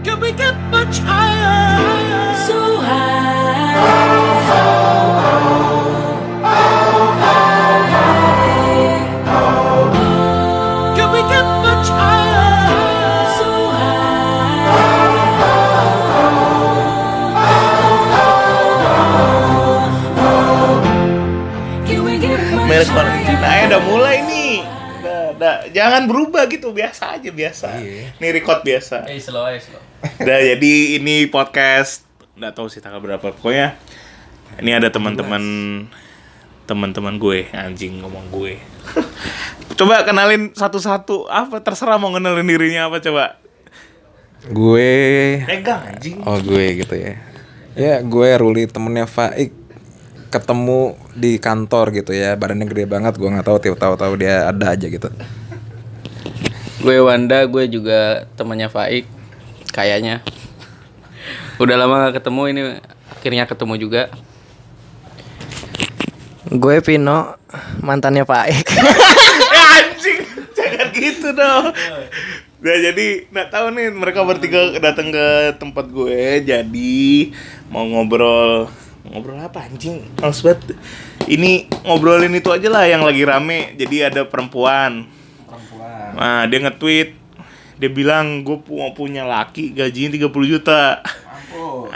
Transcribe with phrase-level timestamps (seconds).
[0.00, 2.32] Can we get much higher?
[2.48, 3.76] So high.
[10.96, 12.48] Can we get much higher?
[13.36, 14.64] So high.
[21.84, 23.04] Can we get much Merek higher?
[23.04, 24.64] Valentina ya udah mulai nih.
[25.00, 25.56] Udah, udah.
[25.76, 27.68] Jangan berubah gitu, biasa aja biasa.
[27.84, 28.16] Iya.
[28.16, 29.04] Nih record biasa.
[29.12, 29.89] Eh slow aja slow.
[30.00, 32.08] Udah jadi ini podcast
[32.40, 33.76] nggak tahu sih tanggal berapa pokoknya.
[34.56, 35.42] Ini ada teman-teman
[36.64, 38.56] teman-teman gue anjing ngomong gue.
[39.78, 43.40] coba kenalin satu-satu apa terserah mau kenalin dirinya apa coba.
[44.48, 46.24] Gue Pegang anjing.
[46.24, 47.20] Oh gue gitu ya
[47.76, 49.52] Ya gue Ruli temennya Faik
[50.32, 54.72] Ketemu di kantor gitu ya Badannya gede banget Gue gak tahu tiap tahu-tahu dia ada
[54.72, 55.12] aja gitu
[56.80, 59.04] Gue Wanda, gue juga temannya Faik.
[59.70, 60.22] Kayaknya.
[61.62, 62.62] Udah lama gak ketemu ini
[63.10, 64.02] akhirnya ketemu juga.
[66.50, 67.38] Gue Pino,
[67.78, 68.68] mantannya Pak Ek.
[69.54, 70.18] ya anjing
[70.56, 71.64] jangan gitu dong
[72.60, 77.00] Nah jadi nggak tahu nih mereka bertiga datang ke tempat gue jadi
[77.72, 78.68] mau ngobrol
[79.08, 80.76] ngobrol apa anjing males banget
[81.24, 85.08] ini ngobrolin itu aja lah yang lagi rame jadi ada perempuan
[85.48, 87.16] Perempuan nah dia nge-tweet
[87.80, 91.00] dia bilang gue mau punya laki gajinya 30 juta.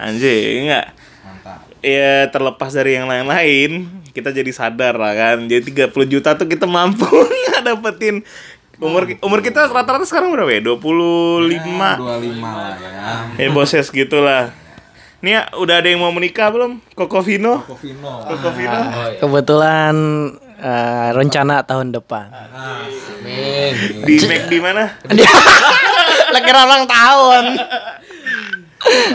[0.01, 0.87] Anjing enggak?
[1.21, 1.61] Mantap.
[1.85, 5.45] Ya terlepas dari yang lain-lain kita jadi sadar lah kan.
[5.45, 7.05] Jadi 30 juta tuh kita mampu
[7.53, 8.25] nggak dapetin
[8.83, 10.61] umur umur kita rata-rata sekarang berapa ya?
[10.65, 13.45] 25 25 lah ya.
[13.45, 14.51] Ya boses gitulah.
[15.25, 16.85] Nih ya, udah ada yang mau menikah belum?
[16.93, 17.65] Koko Vino?
[17.81, 18.81] Vino Koko Vino?
[19.17, 19.97] Kebetulan
[20.59, 22.29] eh, rencana tahun depan.
[24.05, 24.85] Di Mac di mana?
[26.35, 27.45] Lagi ulang tahun.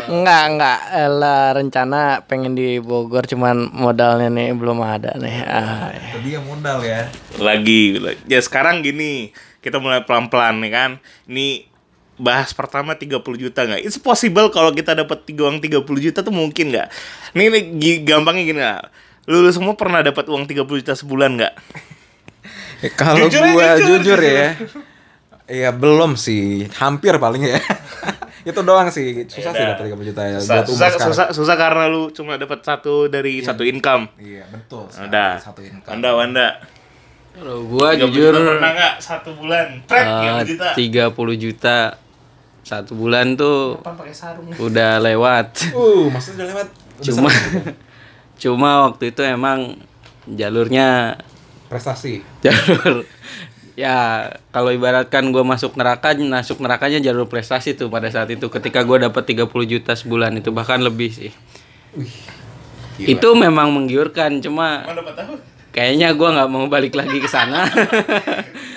[0.10, 0.80] Enggak, enggak.
[0.98, 5.36] Eh, lah, rencana pengen di Bogor cuman modalnya nih belum ada nih.
[5.46, 6.18] Ah, ya.
[6.26, 7.06] Dia modal ya
[7.38, 8.02] Lagi.
[8.26, 9.30] Ya sekarang gini,
[9.62, 10.92] kita mulai pelan-pelan nih kan.
[11.30, 11.70] Ini
[12.20, 13.86] bahas pertama 30 juta nggak?
[13.86, 16.88] It's possible kalau kita dapat tiga uang 30 juta tuh mungkin nggak?
[17.38, 17.64] Nih, nih
[18.04, 18.82] gampangnya gini lah.
[19.26, 21.54] Lu, lu semua pernah dapat uang 30 juta sebulan nggak?
[22.80, 24.20] Ya, Kalau Jujur gue jujur, jujur, jujur.
[24.22, 24.48] ya
[25.46, 27.58] Iya belum sih Hampir paling ya
[28.48, 29.76] Itu doang sih Susah sih Beda.
[29.76, 31.08] dapat 30 juta ya Susah, buat susah, sekarang.
[31.10, 34.08] susah, susah karena lu cuma dapat satu dari satu income.
[34.16, 35.10] Iya betul sekali.
[35.10, 35.32] Udah.
[35.36, 36.48] Satu income Wanda, Wanda.
[37.30, 39.68] Kalau gue 30 jujur pernah nggak satu bulan?
[39.84, 40.68] Pret, eh, 30 juta.
[40.74, 41.78] 30 juta
[42.62, 44.48] satu bulan tuh Kapan pakai sarung?
[44.56, 45.48] udah lewat.
[45.72, 47.30] Uh maksudnya udah lewat Udah Cuma.
[48.40, 49.78] cuma waktu itu emang
[50.26, 51.20] jalurnya
[51.70, 52.26] Prestasi.
[52.46, 53.06] jalur
[53.80, 58.52] ya kalau ibaratkan gue masuk neraka masuk nerakanya jalur prestasi tuh pada saat itu.
[58.52, 61.32] Ketika gue dapat 30 juta sebulan itu bahkan lebih sih.
[63.00, 64.84] Itu memang menggiurkan cuma
[65.72, 67.64] kayaknya gue nggak mau balik lagi ke sana.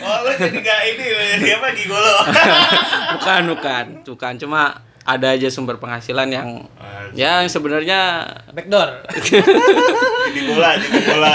[0.03, 2.17] Oh, lu jadi gak ini, lu jadi apa gigolo?
[3.15, 4.33] bukan bukan bukan.
[4.34, 6.49] Cuma ada aja sumber penghasilan yang
[7.13, 8.01] ya yang sebenarnya
[8.49, 8.89] Backdoor.
[10.31, 11.29] jadi bola, jadi bola.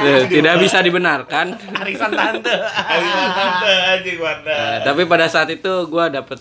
[0.00, 2.54] eh, tidak bisa dibenarkan Arisan tante.
[2.56, 4.50] Ayo tante anjing Wanda.
[4.50, 6.38] Eh, tapi pada saat itu gue dapet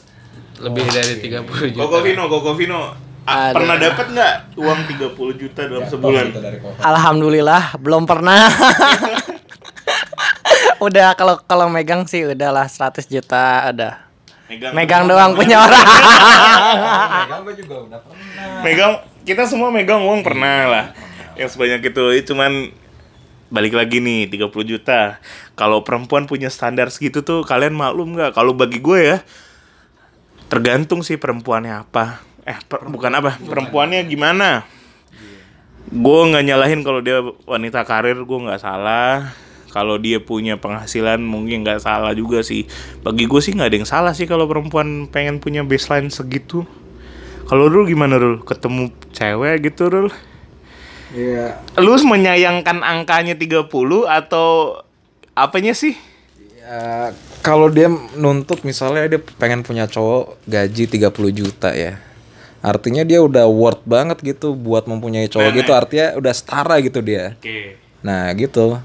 [0.59, 2.81] lebih dari 30 juta Koko Vino, Koko Vino.
[3.27, 3.53] A- Ada.
[3.53, 6.25] pernah dapat nggak uang 30 juta dalam sebulan?
[6.79, 8.49] Alhamdulillah belum pernah.
[10.79, 14.08] udah kalau kalau megang sih udahlah 100 juta udah.
[14.49, 15.85] Megang, Megang doang punya orang.
[17.21, 20.85] Megang gue juga udah pernah Megang, kita semua megang uang pernah lah.
[21.37, 22.73] Yang sebanyak itu, itu cuman
[23.53, 25.21] balik lagi nih 30 juta.
[25.53, 28.33] Kalau perempuan punya standar segitu tuh kalian maklum nggak?
[28.33, 29.17] Kalau bagi gue ya
[30.49, 32.25] tergantung sih perempuannya apa.
[32.41, 33.37] Eh per- bukan apa?
[33.37, 34.65] Perempuannya gimana?
[35.89, 39.29] Gue nggak nyalahin kalau dia wanita karir gue nggak salah.
[39.69, 42.65] Kalau dia punya penghasilan mungkin nggak salah juga sih.
[43.05, 46.65] Bagi gue sih nggak ada yang salah sih kalau perempuan pengen punya baseline segitu.
[47.49, 48.41] Kalau Rul gimana Rul?
[48.45, 50.09] Ketemu cewek gitu Rul?
[51.09, 53.65] Iya Lu menyayangkan angkanya 30
[54.05, 54.77] atau
[55.33, 55.97] apanya sih?
[56.61, 61.97] Ya, kalau dia nuntut misalnya dia pengen punya cowok gaji 30 juta ya.
[62.59, 65.71] Artinya dia udah worth banget gitu buat mempunyai cowok Nah, gitu.
[65.71, 65.79] nah.
[65.81, 67.33] Artinya udah setara gitu dia.
[67.39, 67.79] Oke.
[68.03, 68.77] Nah, gitu.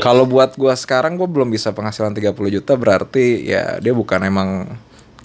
[0.00, 4.66] Kalau buat gua sekarang gua belum bisa penghasilan 30 juta berarti ya dia bukan emang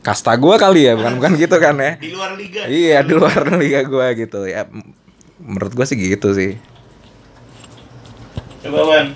[0.04, 1.96] kasta gua kali ya, bukan bukan gitu kan ya.
[2.00, 2.68] Di luar liga.
[2.68, 4.68] Iya, di luar liga gua gitu ya.
[5.40, 6.60] Menurut gua sih gitu sih.
[8.60, 9.08] Coba Wan.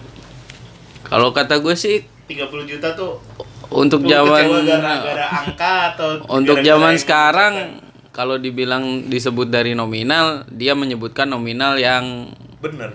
[1.03, 3.19] kalau kata gue sih 30 juta tuh
[3.67, 11.25] untuk zaman gara-gara angka atau untuk zaman sekarang kalau dibilang disebut dari nominal, dia menyebutkan
[11.25, 12.29] nominal yang
[12.61, 12.93] Bener.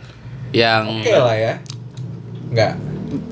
[0.54, 1.54] yang Oke lah ya.
[2.48, 2.74] Enggak.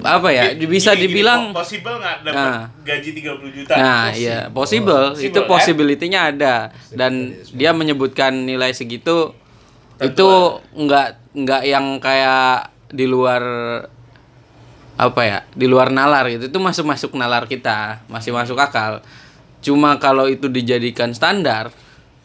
[0.01, 0.57] apa ya?
[0.57, 2.61] Bisa Gini, gini, dibilang po- possible nggak dapat Nah.
[2.81, 3.73] gaji 30 juta?
[3.77, 5.13] Nah, iya, possible.
[5.13, 5.49] Possible, itu kan?
[5.51, 6.55] possibility-nya ada
[6.91, 7.13] dan
[7.53, 9.37] dia menyebutkan nilai segitu
[9.99, 10.29] itu
[10.73, 13.43] nggak nggak yang kayak di luar
[14.97, 15.39] apa ya?
[15.53, 16.49] Di luar nalar gitu.
[16.49, 19.05] Itu masuk-masuk nalar kita, masih masuk akal.
[19.61, 21.69] Cuma kalau itu dijadikan standar,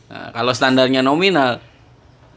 [0.08, 1.60] nah, kalau standarnya nominal,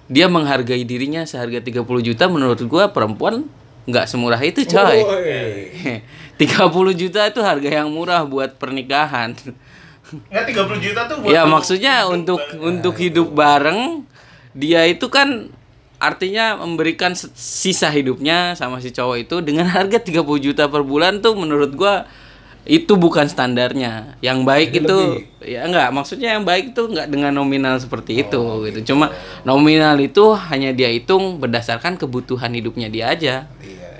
[0.06, 3.46] dia menghargai dirinya seharga 30 juta menurut gua perempuan
[3.84, 5.00] nggak semurah itu, coy.
[6.34, 9.38] 30 juta itu harga yang murah buat pernikahan.
[10.31, 12.62] Nggak 30 juta tuh buat ya maksudnya hidup untuk bareng.
[12.62, 13.81] untuk hidup bareng
[14.54, 15.50] dia itu kan
[15.98, 21.34] artinya memberikan sisa hidupnya sama si cowok itu dengan harga 30 juta per bulan tuh
[21.34, 22.04] menurut gua
[22.64, 24.16] itu bukan standarnya.
[24.25, 24.99] Yang baik itu
[25.44, 28.93] ya enggak, maksudnya yang baik itu enggak dengan nominal seperti itu gitu.
[28.93, 29.12] Cuma
[29.44, 33.37] nominal itu hanya dia hitung berdasarkan kebutuhan hidupnya dia aja.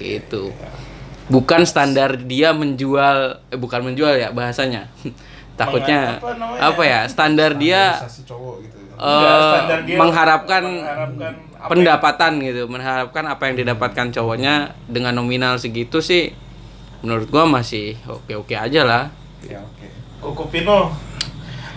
[0.01, 0.51] gitu.
[1.29, 4.89] Bukan standar dia menjual eh bukan menjual ya bahasanya.
[5.61, 6.61] Takutnya apa namanya?
[6.67, 7.01] apa ya?
[7.07, 8.77] Standar dia cowok gitu.
[8.97, 14.55] Enggak, standar dia mengharapkan mengharapkan apa pendapatan gitu, mengharapkan apa yang didapatkan cowoknya
[14.89, 16.33] dengan nominal segitu sih
[17.05, 19.13] menurut gua masih oke-oke aja lah.
[19.45, 19.87] Ya oke.
[20.25, 20.89] Koko Pino.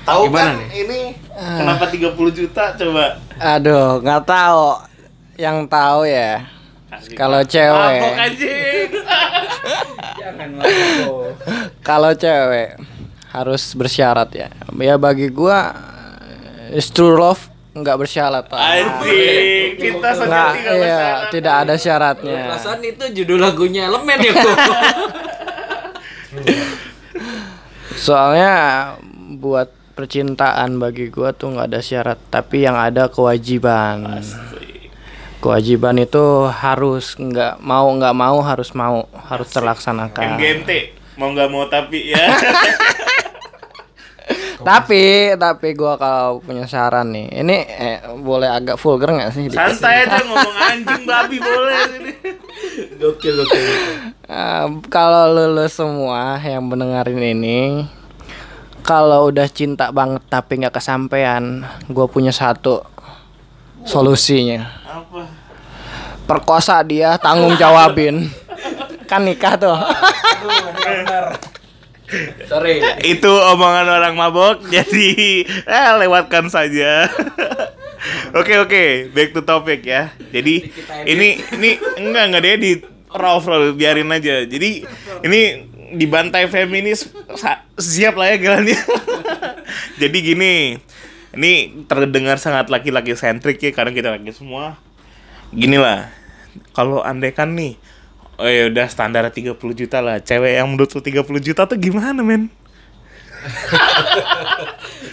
[0.08, 0.88] Tahu kan nih?
[0.88, 1.00] ini
[1.36, 3.20] kenapa 30 juta coba?
[3.36, 4.80] Aduh, nggak tahu.
[5.36, 6.48] Yang tahu ya.
[7.20, 8.00] Kalau cewek.
[11.88, 12.80] Kalau cewek
[13.36, 14.48] harus bersyarat ya.
[14.80, 15.76] Ya bagi gua
[16.72, 17.52] is true love
[17.82, 18.46] nggak bersyarat.
[18.48, 18.58] Pak.
[18.58, 21.30] Anjing, cinta Nggak, iya, bersyarat.
[21.30, 22.40] tidak ada syaratnya.
[22.50, 24.58] Perasaan itu judul lagunya elemen ya kok.
[27.98, 28.54] Soalnya
[29.38, 34.22] buat percintaan bagi gua tuh nggak ada syarat, tapi yang ada kewajiban.
[35.38, 40.38] Kewajiban itu harus nggak mau nggak mau harus mau harus terlaksanakan.
[40.38, 40.72] MGMT
[41.18, 42.26] mau nggak mau tapi ya.
[44.68, 49.48] Tapi tapi gua kalau punya saran nih, ini eh, boleh agak vulgar nggak sih?
[49.48, 52.12] Santai aja ngomong anjing babi boleh sini.
[53.00, 53.64] gokil gokil.
[54.28, 57.88] Eh, kalau lulus semua yang mendengarin ini,
[58.84, 62.84] kalau udah cinta banget tapi nggak kesampaian, gua punya satu
[63.88, 64.68] solusinya.
[64.84, 65.32] Apa?
[66.28, 68.28] Perkosa dia, tanggung jawabin.
[69.08, 69.80] kan nikah tuh.
[72.48, 72.80] Sorry.
[73.04, 77.12] Itu omongan orang mabok, jadi eh, lewatkan saja.
[78.32, 80.16] Oke oke, back to topic ya.
[80.32, 80.72] Jadi
[81.04, 81.70] ini ini
[82.00, 82.72] enggak enggak dia di
[83.12, 84.48] raw raw biarin aja.
[84.48, 84.88] Jadi
[85.28, 85.42] ini
[85.96, 87.12] dibantai feminis
[87.76, 88.80] siap lah ya jalannya.
[90.02, 90.54] Jadi gini,
[91.36, 91.52] ini
[91.88, 94.80] terdengar sangat laki-laki sentrik ya karena kita laki semua.
[95.52, 96.12] Gini lah,
[96.76, 97.80] kalau andai kan nih,
[98.38, 100.18] oh ya udah standar 30 juta lah.
[100.20, 102.50] Cewek yang menurut lu 30 juta tuh gimana men?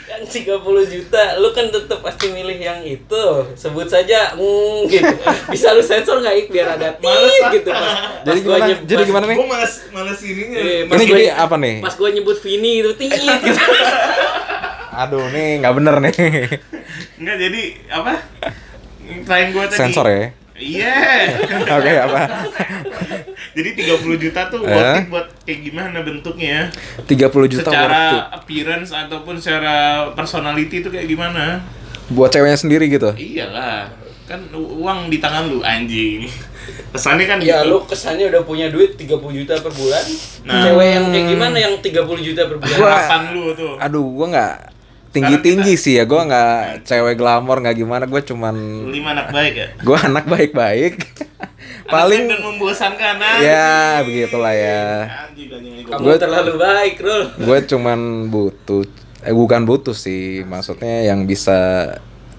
[0.06, 3.24] Yang 30 juta, lu kan tetap pasti milih yang itu.
[3.54, 5.14] Sebut saja mm, gitu.
[5.48, 7.50] Bisa lu sensor nggak Ik biar ada Males, ah.
[7.50, 7.94] gitu pas.
[8.22, 8.66] Jadi pas gua gimana?
[8.66, 9.36] nyebut- Jadi gimana nih?
[9.36, 10.58] Gue males males ininya.
[10.58, 11.74] Eh, pas Ini gua- jadi apa nih?
[11.80, 13.62] Pas gua nyebut Vini itu tit gitu.
[14.94, 16.14] Aduh nih nggak bener nih.
[17.16, 18.12] Enggak jadi apa?
[19.04, 19.78] Klien gue tadi.
[19.78, 20.22] Sensor ya.
[20.54, 20.94] Iya.
[21.68, 22.20] Oke apa?
[23.52, 24.70] jadi 30 juta tuh Eh?
[24.70, 26.70] worth it buat kayak gimana bentuknya?
[27.02, 27.10] 30
[27.48, 28.24] juta secara worth it.
[28.36, 29.74] appearance ataupun secara
[30.12, 31.58] personality itu kayak gimana?
[32.08, 33.10] Buat ceweknya sendiri gitu.
[33.12, 33.90] Iyalah.
[34.24, 36.24] Kan uang di tangan lu anjing.
[36.90, 37.70] Kesannya kan Ya gitu.
[37.70, 40.04] lu kesannya udah punya duit 30 juta per bulan.
[40.44, 40.62] Nah.
[40.64, 41.92] Cewek yang kayak gimana yang 30
[42.22, 42.78] juta per bulan?
[42.78, 43.74] Harapan lu tuh.
[43.76, 44.54] Aduh, gua nggak
[45.14, 46.04] tinggi tinggi sih ya.
[46.04, 48.04] Gua nggak cewek glamor nggak gimana.
[48.04, 48.54] Gua cuman
[48.90, 49.68] Lima anak baik ya.
[49.80, 50.94] gua anak baik-baik.
[50.98, 53.44] Anak Paling baik dan membosankan anjing.
[53.44, 54.82] ya begitulah ya.
[55.86, 57.22] Gua- terlalu baik, Rul.
[57.38, 58.82] Gue cuman butuh
[59.20, 61.88] eh bukan butuh sih, maksudnya yang bisa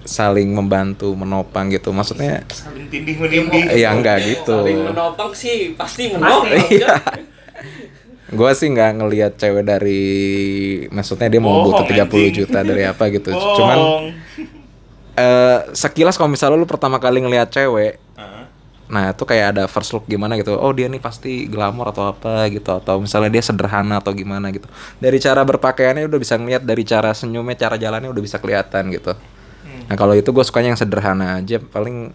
[0.02, 1.90] saling membantu, menopang gitu.
[1.90, 3.70] Maksudnya Saling tindih menindih.
[3.72, 4.62] ya enggak gitu.
[4.62, 6.50] Saling menopang sih pasti menopang.
[6.70, 6.94] Iya.
[8.26, 10.02] Gue sih nggak ngelihat cewek dari
[10.90, 12.34] maksudnya dia mau butuh 30 anjing.
[12.34, 13.30] juta dari apa gitu.
[13.36, 13.54] Bohong.
[13.54, 13.78] Cuman
[15.16, 18.02] eh sekilas kalau misalnya lu pertama kali ngelihat cewek.
[18.86, 22.46] Nah itu kayak ada first look gimana gitu Oh dia nih pasti glamor atau apa
[22.54, 24.70] gitu Atau misalnya dia sederhana atau gimana gitu
[25.02, 29.18] Dari cara berpakaiannya udah bisa ngeliat Dari cara senyumnya, cara jalannya udah bisa kelihatan gitu
[29.90, 32.14] Nah kalau itu gue sukanya yang sederhana aja Paling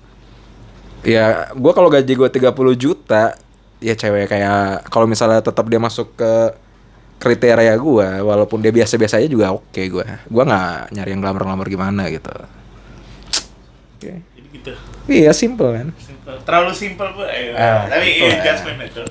[1.03, 3.35] Ya gue kalau gaji gue 30 juta
[3.81, 6.53] Ya cewek kayak Kalau misalnya tetap dia masuk ke
[7.17, 12.09] kriteria gue walaupun dia biasa-biasa aja juga oke gue gue nggak nyari yang glamor-glamor gimana
[12.09, 12.33] gitu
[13.93, 14.11] Oke.
[14.33, 14.73] Jadi gitu.
[15.05, 16.37] iya simple kan Simple.
[16.41, 17.21] Terlalu simple bu.
[17.21, 19.03] Eh, Ah, tapi iya adjustment itu.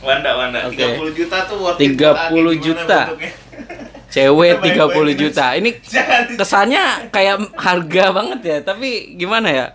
[0.00, 0.68] Wanda, Wanda.
[0.68, 0.80] Oke.
[0.80, 2.32] 30 juta tuh worth it 30 buat Agi.
[2.32, 2.98] Gimana juta.
[3.08, 3.32] bentuknya?
[4.16, 5.46] Cewek Kita baik-baik 30 juta.
[5.54, 5.70] Ini
[6.40, 9.66] kesannya kayak harga banget ya, tapi gimana ya?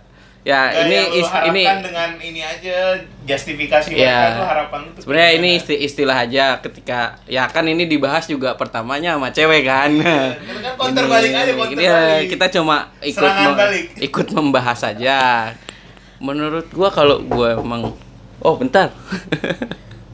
[0.46, 1.10] Ya, Nggak, ini yang
[1.50, 2.94] ini dengan ini aja
[3.26, 3.98] justifikasi Ya.
[3.98, 8.24] mereka tuh harapan lu tuh sebenarnya ini isti- istilah aja ketika ya kan ini dibahas
[8.24, 9.90] juga pertamanya sama cewek kan.
[9.90, 10.06] Itu
[10.62, 12.26] kan counter balik aja counter Ini ya, balik.
[12.30, 13.84] kita cuma ikut mem- balik.
[13.98, 15.18] ikut membahas saja.
[16.16, 17.90] Menurut gua kalau gua emang
[18.38, 18.94] oh bentar.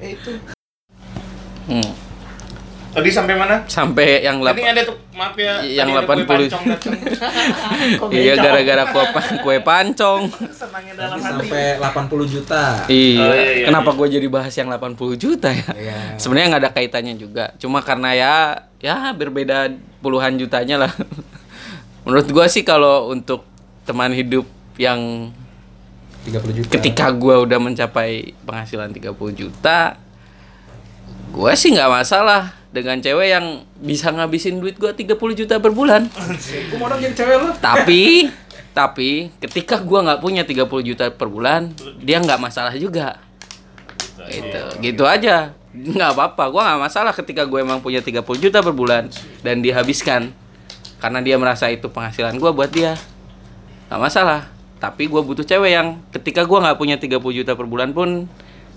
[0.01, 0.33] Eh, itu.
[1.63, 1.93] Hmm,
[2.93, 3.57] Tadi sampai mana?
[3.65, 5.65] Sampai yang lap- Ini ada tuh maaf ya.
[5.65, 6.29] Yang tadi ada kue 80.
[6.29, 6.93] pancong datang.
[8.01, 10.23] Kok Iya gara-gara kue, pa- kue pancong.
[10.53, 11.49] Senangnya dalam hati.
[11.49, 13.19] sampai 80 juta Iya.
[13.19, 13.99] Oh, iya, iya, Kenapa iya.
[13.99, 15.69] gue jadi bahas yang 80 juta ya?
[15.73, 15.97] Iya.
[16.17, 17.45] Sebenarnya nggak ada kaitannya juga.
[17.57, 18.35] Cuma karena ya
[18.79, 20.93] ya berbeda puluhan jutanya lah.
[22.05, 23.47] Menurut gua sih kalau untuk
[23.83, 24.45] teman hidup
[24.75, 25.31] yang
[26.23, 29.97] 30 juta ketika gua udah mencapai penghasilan 30 juta,
[31.31, 36.09] gua sih nggak masalah dengan cewek yang bisa ngabisin duit gua 30 juta per bulan.
[36.09, 38.33] gue mau dong jadi cewek tapi
[38.73, 43.21] tapi ketika gua nggak punya 30 juta per bulan dia nggak masalah juga.
[44.33, 45.53] Gitu gitu aja.
[45.77, 49.13] Nggak apa-apa gua nggak masalah ketika gue emang punya 30 juta per bulan
[49.45, 50.33] dan dihabiskan.
[50.97, 52.97] Karena dia merasa itu penghasilan gua buat dia.
[53.93, 54.49] Nggak masalah.
[54.81, 58.25] Tapi gua butuh cewek yang ketika gua nggak punya 30 juta per bulan pun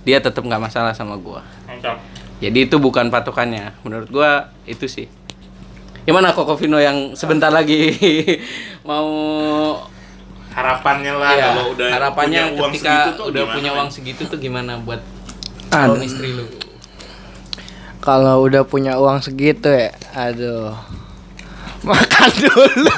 [0.03, 1.39] dia tetap nggak masalah sama gua.
[1.63, 2.24] Mantap.
[2.43, 5.07] Jadi itu bukan patokannya menurut gua itu sih
[6.05, 7.91] gimana Koko Vino yang sebentar lagi
[8.89, 9.09] mau
[10.55, 13.89] Harapannya lah Iya, kalau udah harapannya punya uang ketika segitu tuh udah gimana, punya uang
[13.91, 15.01] segitu tuh gimana buat
[15.67, 16.47] calon istri lu
[17.99, 20.77] Kalau udah punya uang segitu ya, aduh.
[21.89, 22.93] Makan dulu.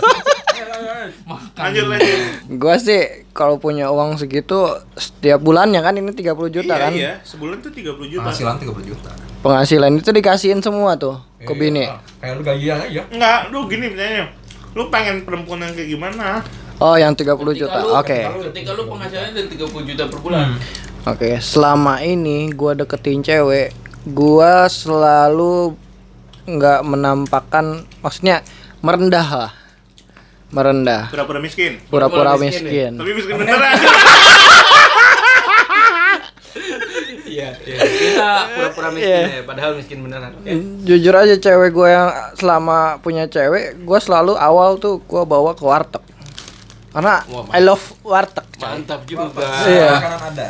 [1.58, 2.18] Lanjut lanjut.
[2.58, 6.92] Gua sih kalau punya uang segitu setiap bulannya kan ini 30 juta iya, kan.
[6.94, 8.24] Iya, sebulan tuh 30 juta.
[8.26, 11.86] penghasilan 30 juta Penghasilan itu dikasihin semua tuh ke bini.
[12.18, 14.26] kayak lu gajian aja Enggak, lu gini misalnya.
[14.74, 16.42] Lu pengen perempuan yang kayak gimana?
[16.78, 17.80] Oh, yang 30 Ketika juta.
[17.98, 18.20] Oke.
[18.54, 20.48] ketika lu penghasilannya dari 30 juta per bulan
[21.08, 23.72] Oke, selama ini gua deketin cewek,
[24.12, 25.72] gua selalu
[26.44, 28.44] nggak menampakkan maksudnya
[28.84, 29.52] merendah lah.
[30.48, 31.10] Merendah.
[31.10, 31.80] Pura-pura miskin.
[31.86, 32.92] Pura-pura miskin miskin.
[32.96, 33.76] Tapi miskin beneran.
[37.28, 39.22] iya kita pura-pura miskin Iya.
[39.30, 40.50] ya padahal miskin beneran oke
[40.84, 45.62] Jujur aja cewek gue yang selama punya cewek, gue selalu awal tuh gue bawa ke
[45.62, 46.02] warteg.
[46.90, 48.48] Karena Wah, I love warteg.
[48.58, 49.30] mantap juga
[49.68, 49.92] Iya.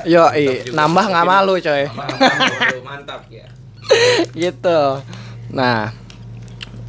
[0.06, 0.24] Yo,
[0.72, 1.84] nambah nggak malu coy.
[2.80, 3.46] Mantap ya
[4.38, 4.80] gitu.
[5.50, 5.92] Nah,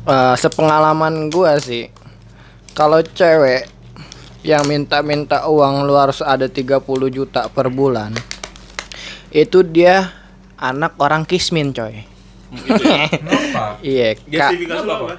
[0.04, 1.90] eh, sepengalaman gua sih,
[2.78, 3.66] kalau cewek
[4.46, 6.78] yang minta-minta uang lu harus ada 30
[7.10, 8.14] juta per bulan,
[9.34, 10.14] itu dia
[10.54, 12.06] anak orang kismin coy.
[13.10, 14.54] kenapa Iya, Kak.
[14.54, 15.14] Justifikasi lu apa?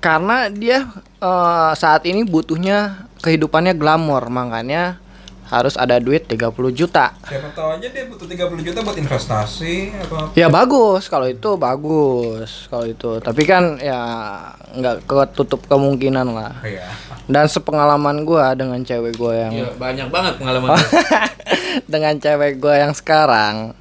[0.00, 0.88] karena dia
[1.20, 4.96] eh, saat ini butuhnya kehidupannya glamor, makanya
[5.50, 7.10] harus ada duit 30 juta.
[7.20, 11.50] siapa tahu aja dia butuh 30 juta buat investasi atau apa Ya bagus kalau itu
[11.58, 13.18] bagus kalau itu.
[13.18, 13.98] Tapi kan ya
[14.72, 16.54] nggak ketutup kemungkinan lah.
[16.62, 16.86] iya
[17.26, 20.78] Dan sepengalaman gua dengan cewek gua yang Iya, banyak banget pengalaman
[21.92, 23.74] dengan cewek gua yang sekarang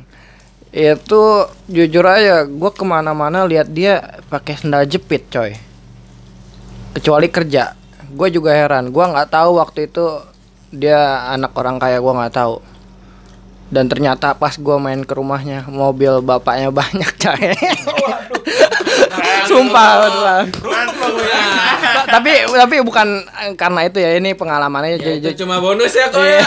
[0.69, 1.21] itu
[1.65, 5.53] jujur aja gua ke mana-mana lihat dia pakai sendal jepit coy.
[6.91, 7.77] Kecuali kerja.
[8.09, 8.89] Gua juga heran.
[8.89, 10.05] Gua nggak tahu waktu itu
[10.69, 12.61] dia anak orang kaya gua nggak tahu.
[13.69, 17.53] Dan ternyata pas gua main ke rumahnya mobil bapaknya banyak coy.
[19.45, 20.35] Sumpah gue.
[21.79, 23.07] Ta- tapi tapi bukan
[23.55, 26.41] karena itu ya ini pengalamannya Ya, jadi cuma bonus ya kok Iya.
[26.41, 26.45] ya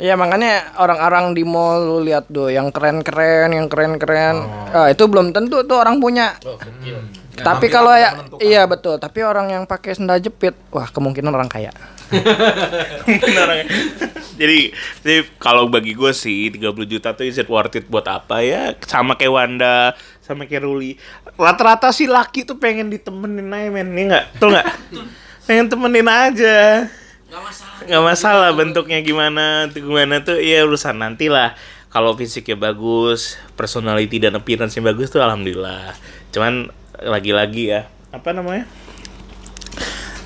[0.00, 4.48] Iya makanya orang-orang di mall lu lihat tuh yang keren-keren, yang keren-keren.
[4.72, 6.40] Ah, itu belum tentu tuh orang punya.
[6.48, 7.04] Oh, kecil.
[7.40, 11.72] tapi kalau ya iya betul, tapi orang yang pakai sendal jepit, wah kemungkinan orang kaya.
[14.40, 14.72] Jadi,
[15.04, 18.72] jadi kalau bagi gue sih 30 juta tuh is it worth it buat apa ya?
[18.88, 19.92] Sama kayak Wanda,
[20.24, 20.96] sama kayak Ruli.
[21.36, 24.32] Rata-rata sih laki tuh pengen ditemenin aja men, ini enggak?
[24.32, 24.66] Betul enggak?
[25.46, 26.88] pengen temenin aja.
[27.30, 27.78] Nggak masalah.
[27.86, 31.54] nggak masalah bentuknya gimana tuh gimana tuh ya urusan nanti lah
[31.86, 35.94] kalau fisiknya bagus personality dan appearance nya bagus tuh alhamdulillah.
[36.34, 38.66] Cuman lagi-lagi ya apa namanya?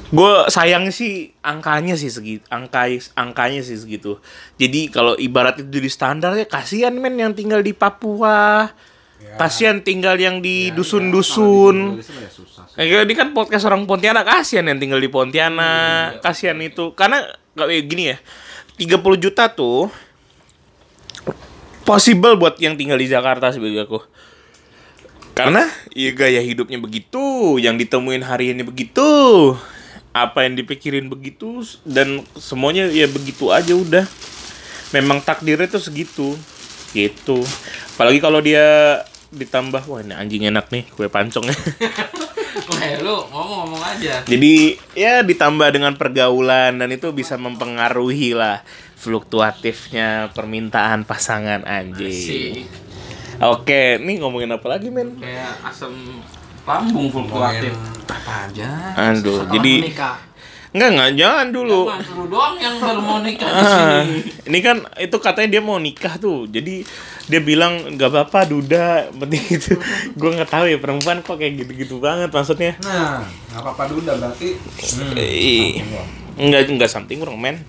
[0.09, 2.89] Gue sayang sih angkanya sih segitu angka
[3.21, 4.17] angkanya sih segitu.
[4.57, 8.73] Jadi kalau ibarat itu jadi standar ya kasihan men yang tinggal di Papua
[9.35, 11.99] Kasihan tinggal yang di dusun-dusun.
[12.79, 16.95] Eh, ini kan podcast orang Pontianak kasihan yang tinggal di Pontianak, kasihan itu.
[16.95, 17.25] Karena
[17.59, 18.19] kayak gini ya.
[18.75, 19.87] 30 juta tuh
[21.87, 24.03] possible buat yang tinggal di Jakarta sebagai aku.
[25.35, 29.03] Karena ya gaya hidupnya begitu, yang ditemuin hari ini begitu,
[30.15, 34.07] apa yang dipikirin begitu dan semuanya ya begitu aja udah.
[34.95, 36.39] Memang takdirnya tuh segitu.
[36.95, 37.43] Gitu.
[37.99, 39.03] Apalagi kalau dia
[39.35, 41.45] ditambah wah ini anjing enak nih kue pancong
[42.65, 44.23] Weh, lu ngomong-ngomong aja.
[44.23, 44.55] Jadi
[44.95, 48.63] ya ditambah dengan pergaulan dan itu bisa mempengaruhi lah
[48.97, 52.65] fluktuatifnya permintaan pasangan anjing.
[53.41, 55.19] Oke, nih ngomongin apa lagi men?
[55.19, 55.93] kayak asam
[56.63, 57.75] lambung fluktuatif.
[58.07, 58.71] apa aja
[59.11, 60.17] Aduh, Setelah jadi menikah.
[60.71, 61.81] enggak enggak jangan dulu.
[61.85, 64.17] Jangan doang yang baru mau nikah di Ah, sini.
[64.47, 66.47] ini kan itu katanya dia mau nikah tuh.
[66.47, 66.87] Jadi
[67.25, 69.73] dia bilang nggak apa-apa duda penting itu.
[70.19, 72.77] Gue nggak tahu ya perempuan kok kayak gitu-gitu banget maksudnya.
[72.81, 74.61] nah nggak apa-apa duda berarti
[75.15, 75.81] Eh,
[76.37, 77.65] enggak enggak something wrong men.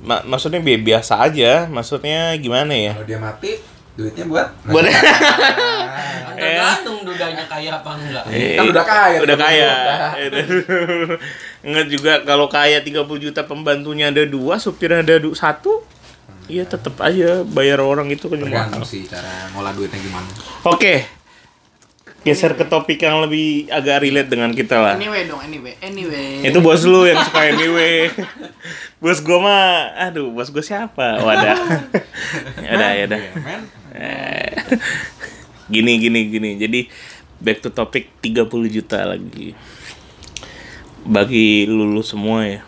[0.00, 1.64] Ma- maksudnya bi- biasa aja.
[1.66, 2.92] Maksudnya gimana ya?
[2.92, 3.52] kalau dia mati
[3.92, 4.84] duitnya buat Buat
[6.30, 6.56] Kan Ya.
[6.72, 8.24] tergantung dudanya kaya apa enggak.
[8.24, 9.70] kan udah kaya udah 30 kaya.
[11.60, 15.84] Enggak juga kalau kaya 30 juta pembantunya ada dua, supirnya ada satu.
[16.50, 18.90] Iya tetap aja bayar orang itu kan tergantung mahal.
[18.90, 20.26] sih cara ngolah duitnya gimana
[20.66, 21.06] Oke.
[22.20, 24.92] Geser ke topik yang lebih agak relate dengan kita lah.
[25.00, 26.44] Anyway dong, anyway, anyway.
[26.44, 28.12] Itu bos lu yang suka anyway.
[29.00, 29.64] bos gua mah,
[29.96, 31.16] aduh, bos gua siapa?
[31.16, 31.56] Wadah.
[32.60, 33.20] ya udah, ya udah.
[33.40, 33.62] men
[33.96, 34.52] Eh,
[35.72, 36.50] gini gini gini.
[36.60, 36.92] Jadi
[37.40, 39.56] back to topic 30 juta lagi.
[41.08, 42.60] Bagi lulu semua ya.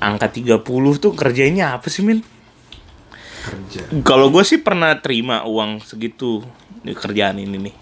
[0.00, 0.64] Angka 30
[0.96, 2.24] tuh kerjanya apa sih, Min?
[3.42, 6.46] Kerja Kalau gue sih pernah terima uang segitu
[6.82, 7.74] di kerjaan ini nih.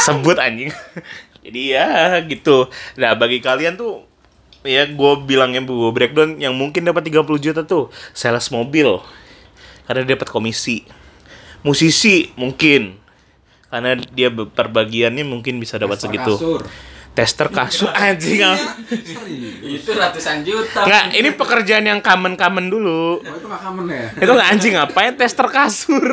[0.00, 0.72] Sebut anjing.
[1.44, 2.70] Jadi ya gitu.
[2.96, 4.06] Nah bagi kalian tuh
[4.62, 9.02] ya gue bilangnya gue breakdown yang mungkin dapat 30 juta tuh sales mobil
[9.84, 10.86] karena dia dapat komisi.
[11.62, 12.98] Musisi mungkin
[13.72, 16.36] karena dia perbagiannya mungkin bisa dapat segitu.
[16.36, 16.62] kasur.
[17.12, 18.40] Tester kasur anjing.
[18.40, 18.56] ah.
[19.60, 20.88] Itu ratusan juta.
[20.88, 23.20] Nggak, ini pekerjaan yang common-common dulu.
[23.20, 24.06] oh itu nggak common ya?
[24.16, 26.04] Itu nggak anjing ngapain tester kasur?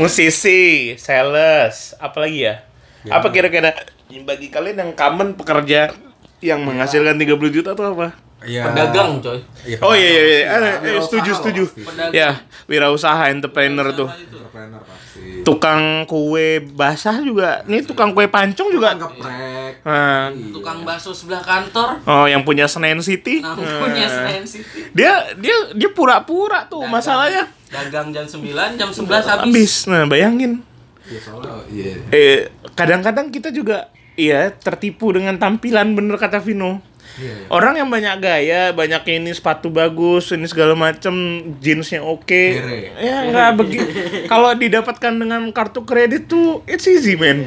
[0.00, 2.64] Musisi sales apalagi ya?
[3.12, 3.76] Apa kira-kira?
[4.24, 5.92] Bagi kalian yang common pekerja
[6.40, 8.62] yang menghasilkan 30 juta tuh apa Iya.
[8.64, 9.38] Pedagang, coy.
[9.62, 10.38] Iya, oh iya iya, iya.
[10.38, 10.86] Eh, pasti.
[10.88, 11.64] eh, setuju setuju
[12.10, 12.30] ya
[12.64, 15.42] wirausaha entrepreneur tuh Entrepreneur pasti.
[15.42, 19.82] tukang kue basah juga nih tukang kue pancong juga geprek.
[19.82, 21.98] nah, Tukang bakso sebelah kantor.
[22.02, 23.80] oh yang punya Senen City Nah, Nah.
[23.80, 24.90] punya Senayan City.
[24.92, 29.42] dia dia dia pura-pura tuh masalahnya Dagang jam 9, jam 11 habis.
[29.44, 30.62] habis nah bayangin
[31.04, 31.92] Iya, soalnya iya.
[32.08, 32.38] eh
[32.74, 36.82] kadang-kadang kita juga iya tertipu dengan tampilan bener kata Vino.
[37.16, 37.46] Iya, iya.
[37.48, 41.14] Orang yang banyak gaya, banyak ini sepatu bagus, ini segala macem,
[41.62, 42.26] jeansnya oke.
[42.26, 42.92] Kere.
[43.00, 43.88] Ya nggak begitu.
[44.28, 47.46] Kalau didapatkan dengan kartu kredit tuh it's easy man.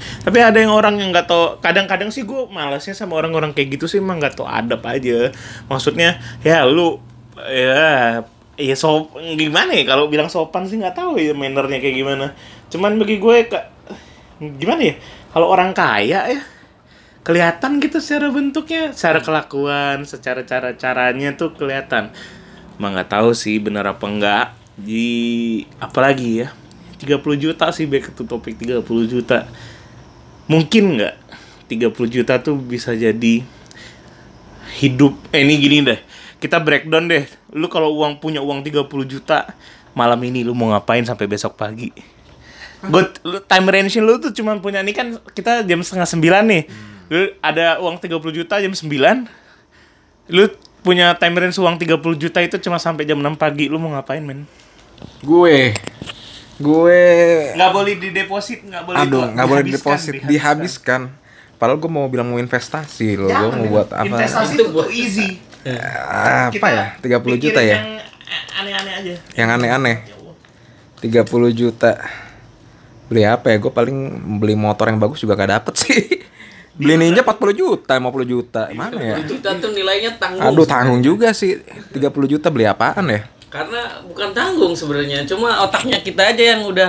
[0.00, 1.60] Tapi ada yang orang yang nggak tau.
[1.60, 5.30] Kadang-kadang sih gue malasnya sama orang-orang kayak gitu sih emang nggak tau adab aja.
[5.68, 7.00] Maksudnya ya lu
[7.40, 8.20] ya
[8.60, 12.26] ya sop gimana ya kalau bilang sopan sih nggak tahu ya mannernya kayak gimana.
[12.68, 13.34] Cuman bagi gue
[14.60, 14.94] gimana ya
[15.30, 16.40] kalau orang kaya ya
[17.20, 22.12] kelihatan gitu secara bentuknya, secara kelakuan, secara cara caranya tuh kelihatan.
[22.80, 24.46] Emang nggak tahu sih benar apa enggak.
[24.80, 26.48] Di apalagi ya
[26.96, 29.44] 30 juta sih back to topik 30 juta.
[30.48, 31.14] Mungkin nggak
[31.68, 33.44] 30 juta tuh bisa jadi
[34.80, 36.00] hidup eh ini gini deh.
[36.40, 37.28] Kita breakdown deh.
[37.52, 39.44] Lu kalau uang punya uang 30 juta
[39.92, 41.92] malam ini lu mau ngapain sampai besok pagi?
[42.80, 43.04] Gue
[43.44, 46.64] time range lu tuh cuman punya ini kan kita jam setengah sembilan nih.
[47.10, 49.26] Lu ada uang 30 juta jam 9.
[50.30, 50.46] Lu
[50.80, 53.66] punya time range uang 30 juta itu cuma sampai jam 6 pagi.
[53.66, 54.46] Lu mau ngapain, men?
[55.20, 55.74] Gue
[56.56, 57.00] gue
[57.56, 61.00] Nggak boleh di deposit, nggak boleh aduh di- nggak boleh dihabiskan, deposit dihabiskan
[61.56, 64.84] padahal gue mau bilang mau investasi loh gue Jangan, mau buat apa Investasi itu tuh
[64.90, 65.28] easy.
[65.64, 67.88] apa Kita ya 30 juta ya Yang
[68.54, 69.14] aneh-aneh aja.
[69.34, 69.96] yang aneh-aneh
[71.00, 71.96] 30 juta
[73.08, 73.98] beli apa ya gue paling
[74.36, 75.96] beli motor yang bagus juga gak dapet sih
[76.70, 80.42] beli ninja 40 juta 50 juta mana ya Juta tuh nilainya tanggung.
[80.44, 81.58] aduh tanggung juga sih
[81.90, 86.86] 30 juta beli apaan ya Karena bukan tanggung sebenarnya, cuma otaknya kita aja yang udah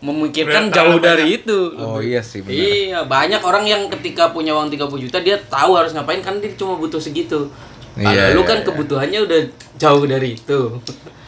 [0.00, 1.70] memikirkan jauh dari itu.
[1.76, 5.78] oh iya sih benar Iya, banyak orang yang ketika punya uang 30 juta dia tahu
[5.78, 7.46] harus ngapain kan dia cuma butuh segitu.
[7.92, 8.66] Kalau Iya, lu iya, kan iya.
[8.66, 9.40] kebutuhannya udah
[9.76, 10.60] jauh dari itu.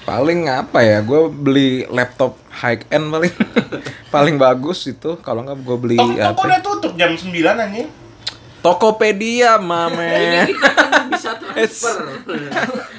[0.03, 0.99] Paling apa ya?
[1.01, 3.33] Gue beli laptop high end paling
[4.15, 5.15] paling bagus itu.
[5.19, 6.43] Kalau nggak gue beli Toko, toko apa?
[6.45, 7.89] udah tutup jam 9 anjing.
[8.61, 10.47] Tokopedia, mamen.
[11.11, 11.97] Bisa transfer.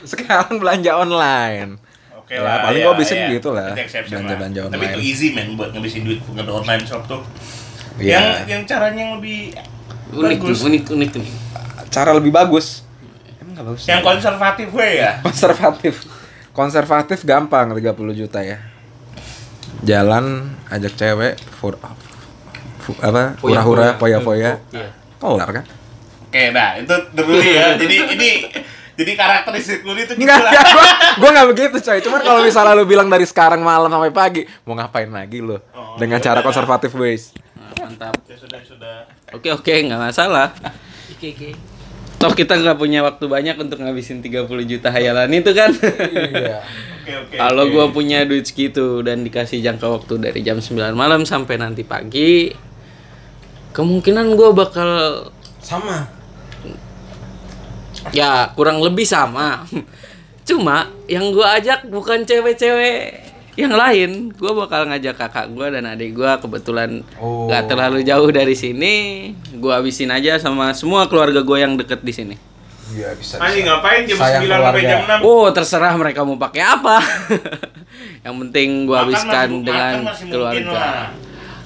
[0.03, 1.79] Sekarang belanja online.
[2.13, 2.63] Oke Ya, lah.
[2.63, 3.27] paling ya, gua habisin ya.
[3.31, 4.69] gitu lah, exception belanja-belanja lah.
[4.71, 4.95] Tapi online.
[4.95, 7.19] itu easy man buat ngabisin duit ada online shop tuh.
[7.95, 8.15] Iya.
[8.15, 9.39] Yang yang caranya yang lebih
[10.09, 10.55] unik bagus.
[10.55, 11.23] tuh, unik unik tuh.
[11.89, 12.83] Cara lebih bagus.
[13.37, 13.81] Emang nggak bagus?
[13.85, 15.11] Yang konservatif gue ya.
[15.19, 15.93] konservatif.
[16.53, 17.81] Konservatif gampang 30
[18.13, 18.61] juta ya.
[19.81, 21.75] Jalan ajak cewek for
[22.79, 23.35] fu- apa?
[23.41, 24.61] Hura-hura, foya-foya.
[24.69, 24.89] Iya.
[25.17, 25.65] Kelar kan?
[26.29, 27.73] Oke, nah itu dulu ya.
[27.73, 28.29] Jadi ini
[28.93, 30.53] jadi karakteristik lu itu gitu Enggak, lah.
[30.53, 30.85] enggak, gua,
[31.17, 31.99] gua enggak begitu coy.
[32.05, 35.57] Cuman kalau misalnya lu bilang dari sekarang malam sampai pagi, mau ngapain lagi lu?
[35.97, 37.33] Dengan cara konservatif ways.
[37.57, 38.13] Nah, mantap.
[38.29, 38.95] Ya sudah sudah.
[39.33, 40.53] Oke oke nggak masalah.
[42.23, 45.75] Toh kita nggak punya waktu banyak untuk ngabisin 30 juta hayalan itu kan.
[45.75, 46.63] Iya.
[47.03, 47.35] Oke oke.
[47.35, 51.83] Kalau gua punya duit segitu dan dikasih jangka waktu dari jam 9 malam sampai nanti
[51.83, 52.55] pagi,
[53.75, 54.89] kemungkinan gua bakal
[55.59, 56.07] Sama.
[58.15, 59.67] ya kurang lebih sama.
[60.47, 64.09] Cuma yang gua ajak bukan cewek-cewek yang lain.
[64.31, 67.45] Gua bakal ngajak kakak gua dan adik gua kebetulan Oh.
[67.45, 68.95] nggak terlalu jauh dari sini.
[69.55, 72.35] Gua habisin aja sama semua keluarga gua yang deket di sini.
[72.89, 73.37] Iya, bisa.
[73.37, 74.89] Anjing ngapain jam Sayang 9 sampai keluarga.
[74.91, 75.19] jam 6?
[75.23, 76.97] Oh, terserah mereka mau pakai apa.
[78.25, 80.51] yang penting gua Makan habiskan masih- dengan makan masih mungkin lah.
[80.53, 80.91] keluarga.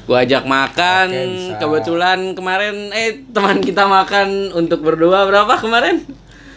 [0.04, 1.08] Gua ajak makan.
[1.10, 1.56] Oke, bisa.
[1.58, 6.08] Kebetulan kemarin eh teman kita makan untuk berdua berapa kemarin?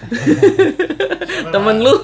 [1.55, 1.95] Temen lu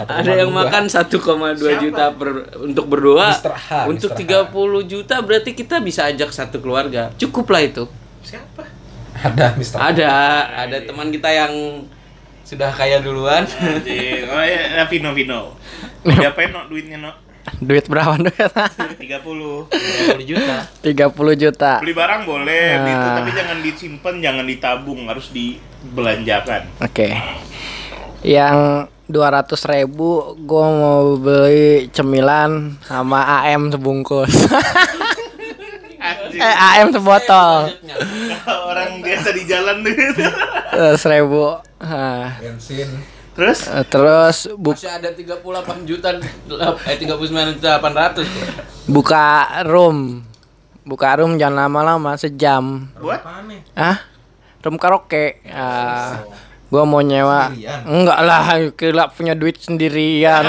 [0.00, 0.60] ada yang 1,2.
[0.64, 2.28] makan 1,2 juta per
[2.64, 3.36] untuk berdua.
[3.36, 4.16] H, Untuk.
[4.16, 4.48] H.
[4.48, 4.52] 30
[4.88, 7.12] juta berarti kita bisa ajak satu keluarga.
[7.20, 7.84] Cukup lah itu.
[8.24, 8.64] Siapa?
[9.18, 9.78] Ada Mister.
[9.78, 10.10] Ada
[10.66, 11.84] ada teman kita yang
[12.48, 13.44] sudah kaya duluan.
[13.44, 15.52] Oh ya, Vino Vino.
[16.08, 17.12] Diapain no duitnya no?
[17.58, 18.34] Duit berapa duit?
[18.34, 19.02] 30.
[19.02, 20.56] 30 juta.
[20.82, 21.72] 30 juta.
[21.82, 26.70] Beli barang boleh, gitu, tapi jangan disimpan, jangan ditabung, harus dibelanjakan.
[26.78, 27.18] Oke.
[28.22, 34.30] Yang 200 ribu gue mau beli cemilan sama AM sebungkus.
[36.38, 37.74] Eh AM sebotol.
[38.46, 39.92] Orang biasa di jalan tuh.
[40.94, 41.58] seribu.
[41.82, 43.17] Nah, Bensin.
[43.38, 43.70] Terus?
[43.70, 48.26] eh, terus bu- Masih ada 38 juta eh 39 juta 800 tuh.
[48.90, 49.26] buka
[49.62, 50.26] room.
[50.82, 52.90] Buka room jangan lama-lama sejam.
[52.98, 53.22] Buat?
[53.72, 54.02] Ah?
[54.58, 55.38] Room karaoke.
[55.46, 56.26] Ah,
[56.66, 57.54] gua mau nyewa.
[57.54, 57.80] Sendirian?
[57.86, 58.42] Enggak lah,
[58.74, 60.42] kira punya duit sendirian.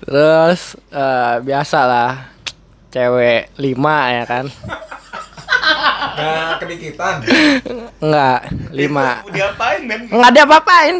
[0.00, 2.12] Terus eh, biasa lah.
[2.88, 4.46] Cewek lima ya kan?
[6.18, 7.14] Nah, kedikitan.
[8.02, 8.40] Enggak,
[8.74, 9.22] lima.
[9.30, 10.00] Diapain, men?
[10.10, 10.96] Enggak ada apa-apain.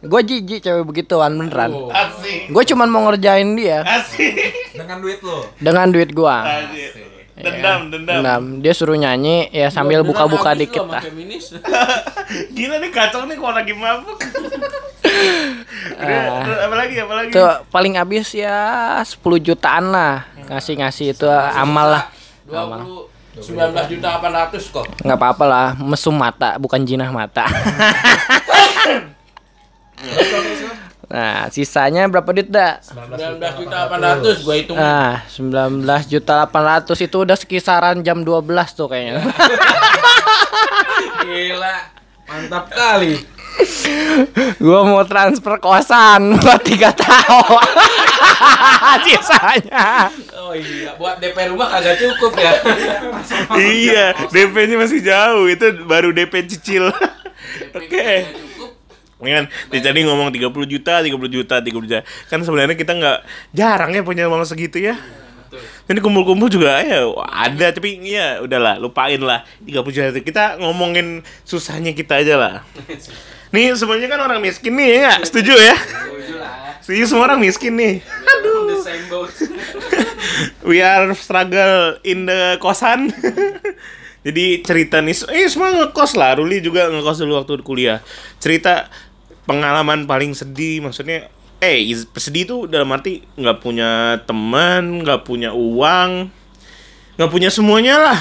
[0.00, 1.76] Gue jijik cewek begituan beneran.
[1.92, 2.48] Asik.
[2.48, 4.32] Gue cuman mau ngerjain dia Asik.
[4.72, 5.44] Dengan duit lo.
[5.60, 6.40] dengan duit gua.
[6.40, 6.96] Asik.
[7.36, 8.16] Dendam, dendam.
[8.20, 8.42] Dendam.
[8.64, 11.04] Dia suruh nyanyi ya sambil buka-buka dikit lah.
[12.56, 14.18] Gila nih kacau nih kalau lagi mabuk.
[16.00, 16.94] Terus, terus apa lagi?
[16.96, 17.28] Apa lagi?
[17.28, 18.56] Itu paling habis ya
[19.04, 20.24] 10 jutaan lah.
[20.48, 22.04] Ngasih-ngasih itu amal lah.
[22.48, 23.46] 20 19
[23.86, 24.86] juta 800 kok.
[25.06, 27.46] nggak apa-apa lah mesum mata bukan jinah mata
[31.10, 34.76] nah sisanya berapa duit dah 19 juta 800 gua hitung.
[34.78, 39.18] nah 19 juta 800 itu udah sekisaran jam 12 tuh kayaknya
[41.20, 41.76] Gila.
[42.26, 43.22] Mantap kali.
[44.64, 47.66] gua mau transfer kosan buat tiga tahun
[49.06, 50.10] sisanya
[50.50, 52.50] Oh iya, buat DP rumah kagak cukup ya.
[53.54, 55.46] iya, DP-nya masih jauh.
[55.46, 56.90] Itu baru DP cicil.
[57.70, 58.26] Oke.
[59.20, 62.02] Kan, dia tadi ngomong 30 juta, 30 juta, 30 juta.
[62.26, 63.18] Kan sebenarnya kita nggak
[63.54, 64.98] jarang ya punya uang segitu ya.
[65.86, 70.22] Ini kumpul-kumpul juga ya ada tapi ya udahlah lupain lah 30 juta itu.
[70.34, 72.54] Kita ngomongin susahnya kita aja lah.
[73.50, 75.18] Nih semuanya kan orang miskin nih ya, nggak?
[75.26, 75.76] setuju ya?
[76.86, 77.98] Setuju semua orang miskin nih.
[79.10, 79.34] Boat.
[80.68, 83.10] We are struggle in the kosan.
[84.26, 86.38] Jadi cerita nih, eh semua ngekos lah.
[86.38, 87.98] Ruli juga ngekos dulu waktu kuliah.
[88.38, 88.86] Cerita
[89.50, 91.26] pengalaman paling sedih, maksudnya,
[91.58, 96.30] eh sedih tuh dalam arti nggak punya teman, nggak punya uang,
[97.18, 98.18] nggak punya semuanya lah.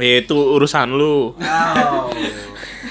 [0.00, 1.36] Eh, itu urusan lu.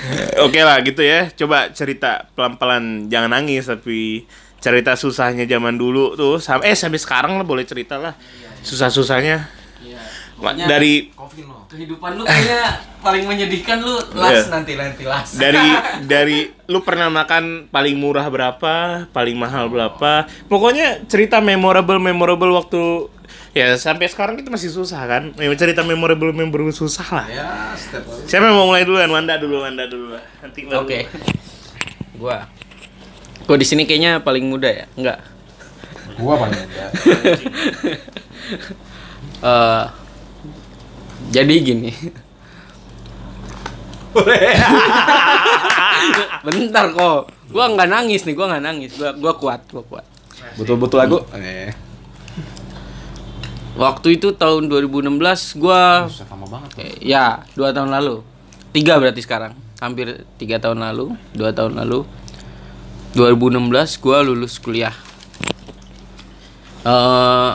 [0.45, 1.29] Oke lah gitu ya.
[1.29, 7.35] Coba cerita pelan-pelan, jangan nangis tapi cerita susahnya zaman dulu tuh sampai eh sampai sekarang
[7.35, 8.15] lah boleh cerita lah.
[8.61, 9.47] Susah-susahnya.
[10.33, 10.93] Ma- Pokoknya- Dari
[11.69, 12.61] kehidupan lu kayaknya
[12.99, 14.51] paling menyedihkan lu las Iya.
[14.51, 15.33] nanti nanti las.
[15.33, 15.65] dari
[16.11, 16.37] dari
[16.67, 20.29] lu pernah makan paling murah berapa, paling mahal berapa.
[20.45, 23.09] Pokoknya cerita memorable memorable waktu
[23.53, 25.23] ya sampai sekarang kita masih susah kan.
[25.37, 27.27] Memang cerita memorable memorable susah lah.
[27.29, 29.09] Ya, step Siapa yang mau mulai duluan?
[29.09, 30.17] Wanda dulu, Wanda dulu.
[30.41, 30.59] Nanti.
[30.69, 30.99] Oke.
[32.17, 32.49] Gua.
[33.45, 34.85] Gua di sini kayaknya paling muda ya?
[34.97, 35.19] Enggak.
[36.17, 36.85] Gua paling muda.
[39.43, 39.85] Eh
[41.33, 41.89] jadi gini.
[46.45, 47.21] Bentar kok.
[47.49, 48.91] Gua nggak nangis nih, gua nggak nangis.
[48.93, 50.05] Gua gua kuat, gua kuat.
[50.59, 51.17] Betul-betul lagu.
[51.33, 51.73] Eh,
[53.73, 55.17] Waktu itu tahun 2016
[55.57, 56.69] gua lama banget.
[56.77, 58.21] eh, ya, dua tahun lalu.
[58.69, 59.57] Tiga berarti sekarang.
[59.81, 62.05] Hampir tiga tahun lalu, dua tahun lalu.
[63.13, 64.93] 2016 gua lulus kuliah.
[66.83, 67.53] eh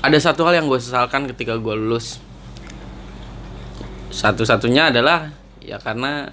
[0.00, 2.22] ada satu hal yang gue sesalkan ketika gue lulus.
[4.08, 6.30] Satu-satunya adalah ya karena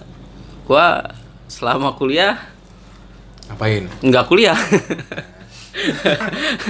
[0.64, 1.02] gua
[1.50, 2.38] selama kuliah
[3.50, 3.84] Ngapain?
[4.00, 4.54] nggak kuliah.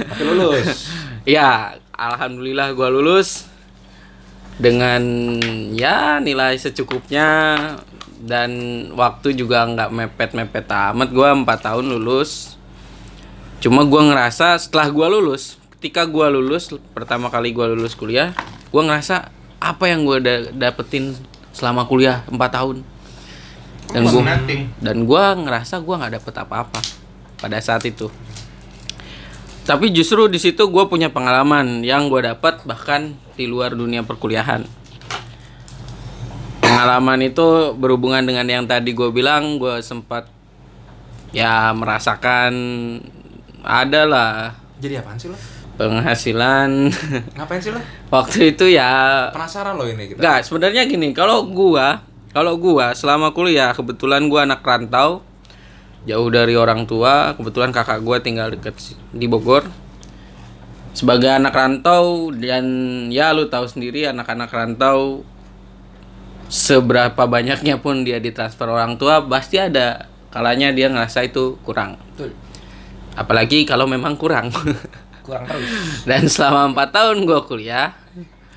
[0.09, 0.89] Tapi lulus.
[1.23, 3.47] ya, alhamdulillah gua lulus
[4.55, 5.03] dengan
[5.75, 7.55] ya nilai secukupnya
[8.25, 8.51] dan
[8.95, 11.09] waktu juga nggak mepet-mepet amat.
[11.11, 12.55] Gua empat tahun lulus.
[13.59, 18.31] Cuma gua ngerasa setelah gua lulus, ketika gua lulus pertama kali gua lulus kuliah,
[18.69, 21.17] gua ngerasa apa yang gua da- dapetin
[21.55, 22.77] selama kuliah empat tahun.
[23.93, 24.21] Dan gua
[24.81, 26.81] dan gua ngerasa gua nggak dapet apa-apa
[27.39, 28.09] pada saat itu.
[29.65, 34.61] Tapi justru di situ gue punya pengalaman yang gue dapat bahkan di luar dunia perkuliahan.
[36.61, 40.29] Pengalaman itu berhubungan dengan yang tadi gue bilang, gue sempat
[41.33, 42.53] ya merasakan
[43.65, 45.37] adalah Jadi apaan sih lo?
[45.75, 46.87] penghasilan
[47.35, 47.81] Ngapain sih lo?
[48.07, 50.21] waktu itu ya Penasaran lo ini kita.
[50.23, 51.99] Enggak, sebenarnya gini, kalau gua,
[52.31, 55.19] kalau gua selama kuliah kebetulan gua anak rantau
[56.05, 58.77] jauh dari orang tua, kebetulan kakak gua tinggal deket
[59.11, 59.65] di Bogor.
[60.95, 62.65] Sebagai anak rantau dan
[63.11, 65.27] ya lu tahu sendiri anak-anak rantau
[66.47, 71.99] seberapa banyaknya pun dia ditransfer orang tua pasti ada kalanya dia ngerasa itu kurang.
[73.17, 74.53] Apalagi kalau memang kurang.
[75.25, 76.05] Kurang terus.
[76.05, 77.97] dan selama empat tahun gua kuliah,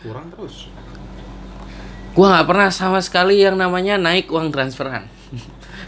[0.05, 0.69] Kurang terus.
[2.13, 5.09] gua nggak pernah sama sekali yang namanya naik uang transferan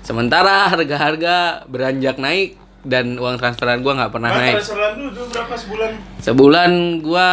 [0.02, 4.56] sementara harga-harga beranjak naik dan uang transferan gua nggak pernah naik.
[4.60, 5.54] transferan lu dulu berapa?
[5.56, 5.90] Sebulan?
[6.20, 6.70] sebulan
[7.04, 7.28] gua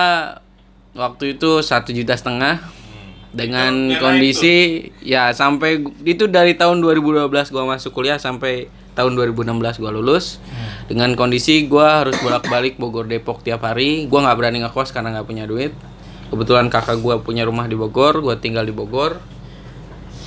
[0.97, 2.75] waktu itu satu juta setengah.
[3.27, 4.55] Dengan Itu kondisi
[5.03, 8.65] ya sampai itu dari tahun 2012 gua masuk kuliah sampai
[8.97, 10.41] tahun 2016 gua lulus.
[10.89, 14.09] Dengan kondisi gua harus bolak-balik Bogor Depok tiap hari.
[14.09, 15.69] Gua nggak berani ngekos karena nggak punya duit.
[16.33, 19.21] Kebetulan kakak gua punya rumah di Bogor gua tinggal di Bogor.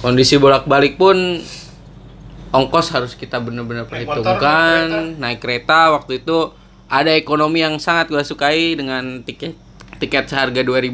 [0.01, 1.43] Kondisi bolak-balik pun
[2.51, 4.85] ongkos harus kita bener-bener Naik motor, perhitungkan
[5.23, 5.95] naik kereta.
[5.95, 6.51] Waktu itu
[6.91, 9.55] ada ekonomi yang sangat gua sukai dengan tiket
[10.03, 10.91] tiket seharga 2000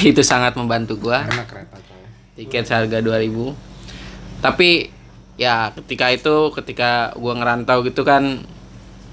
[0.10, 0.96] itu sangat membantu
[1.44, 2.02] kereta coy.
[2.40, 3.52] tiket seharga 2000
[4.40, 4.88] tapi
[5.36, 8.46] ya ketika itu ketika gua ngerantau gitu kan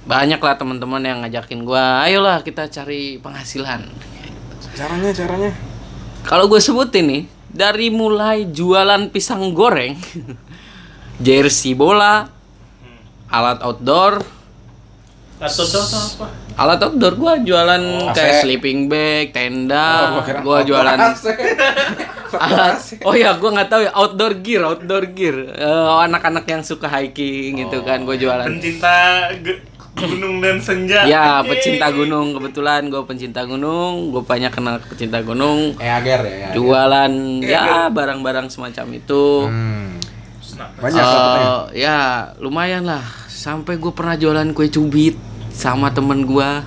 [0.07, 3.85] banyak lah teman-teman yang ngajakin gua ayolah kita cari penghasilan.
[4.71, 5.51] Caranya caranya.
[6.23, 9.99] kalau gue sebutin nih dari mulai jualan pisang goreng
[11.21, 12.27] jersey bola
[13.27, 14.21] alat outdoor
[15.37, 16.25] Atau tuh apa?
[16.53, 18.41] alat outdoor gua jualan Oh, kayak AC.
[18.43, 20.97] sleeping bag tenda Oh, gua jualan
[22.33, 25.65] alat oh ya gua nggak tahu ya outdoor gear outdoor gear Eh,
[26.01, 29.29] anak-anak yang suka hiking gitu kan gua jualan Pencinta
[29.93, 31.03] gunung dan senja.
[31.03, 36.33] ya pecinta gunung kebetulan gua pencinta gunung gue banyak kenal pecinta gunung Eh agar ya.
[36.33, 36.49] ya.
[36.53, 40.00] jualan ya barang-barang semacam itu Hmm.
[40.63, 40.79] Snap.
[40.79, 41.49] Banyak dapetnya.
[41.73, 41.97] ya
[42.37, 45.15] lumayan lah sampai gue pernah jualan kue cubit
[45.49, 46.61] sama temen gua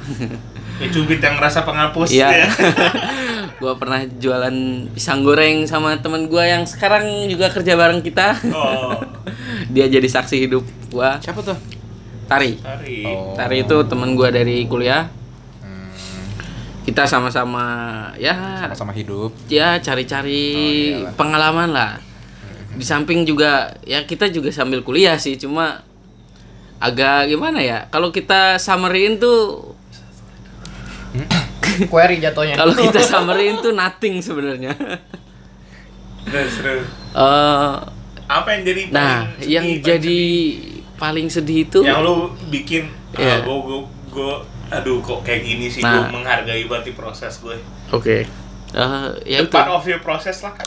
[0.74, 2.28] Ya cubit yang rasa penghapus Iya.
[2.36, 2.48] ya.
[3.62, 4.56] gua pernah jualan
[4.90, 8.34] pisang goreng sama temen gua yang sekarang juga kerja bareng kita.
[8.50, 8.98] Oh,
[9.74, 11.22] Dia jadi saksi hidup gua.
[11.22, 11.54] Siapa tuh?
[12.26, 12.58] Tari.
[12.58, 13.06] sorry.
[13.06, 13.38] Oh.
[13.38, 15.06] Tari itu temen gua dari kuliah.
[16.84, 17.64] Kita sama-sama
[18.18, 19.30] ya Sama-sama hidup.
[19.46, 20.42] ya cari-cari
[21.14, 22.02] pengalaman lah.
[22.74, 23.50] Di samping juga
[23.82, 25.82] ya kita juga sambil kuliah sih, cuma
[26.76, 27.86] agak gimana ya?
[27.88, 29.72] Kalau kita summarin tuh
[31.84, 32.54] Query jatuhnya.
[32.54, 34.74] kalau kita summarin tuh nothing sebenarnya.
[36.24, 36.86] Terus, terus.
[37.12, 37.74] Eh,
[38.24, 40.20] Apa yang jadi paling Nah, sedih, yang paling jadi
[40.96, 41.90] paling sedih itu sedih?
[41.90, 42.14] yang lu
[42.48, 43.36] bikin Iya.
[43.36, 44.32] ah, gue gue gue
[44.70, 46.08] aduh kok kayak gini sih Nah.
[46.08, 47.54] gue menghargai banget di proses gue.
[47.90, 48.24] Oke.
[48.72, 50.66] Eh, ya The itu part of your process lah kan.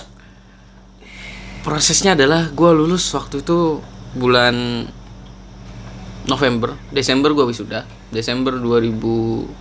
[1.68, 3.84] Prosesnya adalah gue lulus waktu itu
[4.16, 4.88] bulan
[6.24, 6.80] November.
[6.96, 7.84] Desember gue wisuda.
[8.08, 9.52] Desember 2016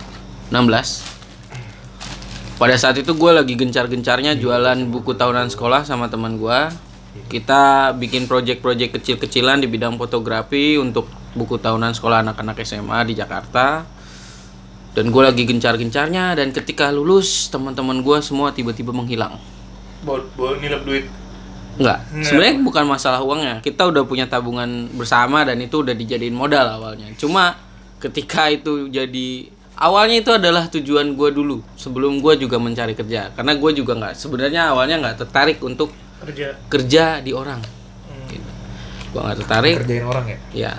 [2.57, 6.59] pada saat itu gue lagi gencar-gencarnya jualan buku tahunan sekolah sama teman gue
[7.27, 13.83] kita bikin project-project kecil-kecilan di bidang fotografi untuk buku tahunan sekolah anak-anak SMA di Jakarta.
[14.95, 19.37] Dan gue lagi gencar-gencarnya dan ketika lulus teman-teman gue semua tiba-tiba menghilang.
[20.01, 21.05] Bawa, bawa nilep duit.
[21.77, 23.61] Enggak, sebenarnya bukan masalah uangnya.
[23.61, 27.13] Kita udah punya tabungan bersama dan itu udah dijadiin modal awalnya.
[27.15, 27.53] Cuma
[28.01, 33.29] ketika itu jadi awalnya itu adalah tujuan gue dulu sebelum gue juga mencari kerja.
[33.37, 36.57] Karena gue juga nggak sebenarnya awalnya nggak tertarik untuk Kerja.
[36.65, 37.61] kerja di orang.
[38.25, 38.49] Gitu.
[39.13, 39.77] Gue nggak tertarik.
[39.85, 40.37] Kerjain orang ya?
[40.53, 40.73] Ya.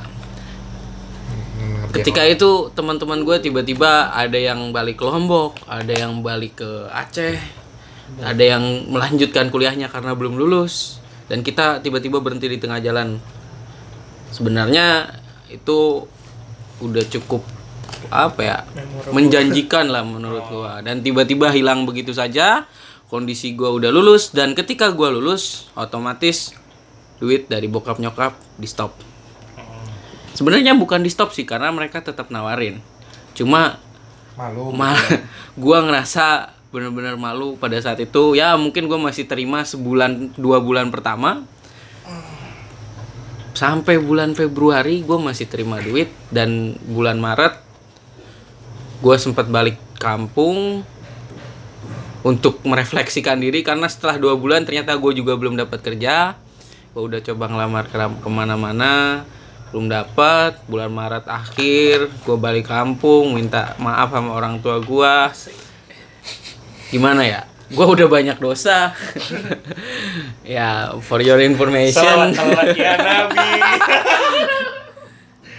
[1.89, 7.39] Ketika itu teman-teman gue tiba-tiba ada yang balik ke Lombok, ada yang balik ke Aceh,
[8.19, 13.21] ada yang melanjutkan kuliahnya karena belum lulus, dan kita tiba-tiba berhenti di tengah jalan.
[14.33, 15.13] Sebenarnya
[15.49, 16.05] itu
[16.79, 17.43] udah cukup
[18.09, 18.59] apa ya
[19.13, 20.81] menjanjikan lah menurut gua.
[20.81, 22.65] Dan tiba-tiba hilang begitu saja
[23.09, 26.53] kondisi gua udah lulus dan ketika gua lulus otomatis
[27.19, 28.95] duit dari bokap nyokap di stop.
[30.37, 32.79] Sebenarnya bukan di stop sih karena mereka tetap nawarin.
[33.35, 33.83] Cuma
[34.39, 34.71] Malu.
[34.71, 34.95] ma
[35.63, 38.37] gua ngerasa bener-bener malu pada saat itu.
[38.37, 41.45] Ya mungkin gua masih terima sebulan dua bulan pertama.
[43.59, 46.07] Sampai bulan Februari gue masih terima duit.
[46.31, 47.59] Dan bulan Maret
[49.03, 50.87] gue sempat balik kampung
[52.23, 53.67] untuk merefleksikan diri.
[53.67, 56.39] Karena setelah dua bulan ternyata gue juga belum dapat kerja.
[56.95, 59.27] Gue udah coba ngelamar ke ke mana-mana.
[59.75, 60.63] Belum dapat.
[60.71, 65.15] Bulan Maret akhir gue balik kampung minta maaf sama orang tua gue
[66.89, 67.41] gimana ya?
[67.69, 68.77] Gue udah banyak dosa.
[70.49, 72.33] Ya for your information.
[72.77, 73.49] Ya Nabi.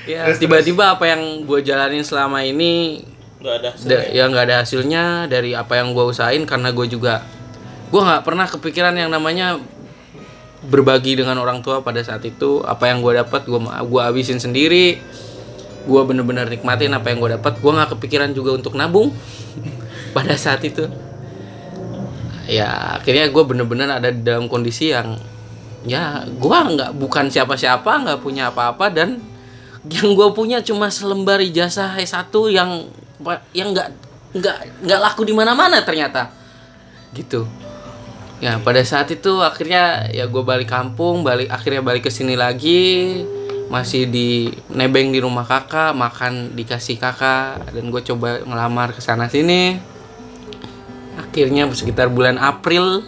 [0.09, 3.05] ya tiba-tiba apa yang gue jalanin selama ini
[3.37, 3.69] Gak ada.
[3.77, 7.21] da- ya nggak ada hasilnya dari apa yang gue usahain karena gue juga
[7.93, 9.61] gue nggak pernah kepikiran yang namanya
[10.65, 12.59] berbagi dengan orang tua pada saat itu.
[12.65, 14.99] Apa yang gue dapat gue gua habisin sendiri.
[15.87, 17.61] Gue bener-bener nikmatin apa yang gue dapat.
[17.61, 19.13] Gue nggak kepikiran juga untuk nabung
[20.17, 20.89] pada saat itu
[22.49, 25.21] ya akhirnya gue bener-bener ada dalam kondisi yang
[25.85, 29.21] ya gue nggak bukan siapa-siapa nggak punya apa-apa dan
[29.87, 32.89] yang gue punya cuma selembar ijazah S1 yang
[33.53, 33.89] yang nggak
[34.35, 36.33] nggak nggak laku di mana-mana ternyata.
[37.15, 37.47] Gitu.
[38.43, 43.23] Ya pada saat itu akhirnya ya gue balik kampung balik akhirnya balik ke sini lagi.
[43.69, 49.29] Masih di nebeng di rumah kakak makan dikasih kakak dan gue coba ngelamar ke sana
[49.29, 49.77] sini
[51.29, 53.05] akhirnya sekitar bulan April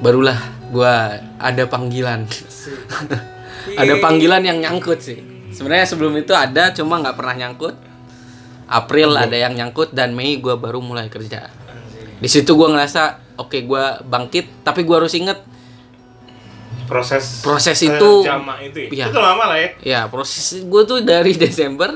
[0.00, 0.94] barulah gue
[1.38, 2.24] ada panggilan
[3.80, 5.20] ada panggilan yang nyangkut sih
[5.52, 7.76] sebenarnya sebelum itu ada cuma nggak pernah nyangkut
[8.64, 11.52] April ada yang nyangkut dan Mei gue baru mulai kerja
[12.16, 13.02] di situ gue ngerasa
[13.36, 15.38] oke gue bangkit tapi gue harus inget
[16.82, 19.06] Proses Proses eh, itu- itu Iya.
[19.06, 19.06] ya.
[19.08, 19.68] Itu lama lah ya.
[19.82, 21.88] ya proses gue tuh dari Desember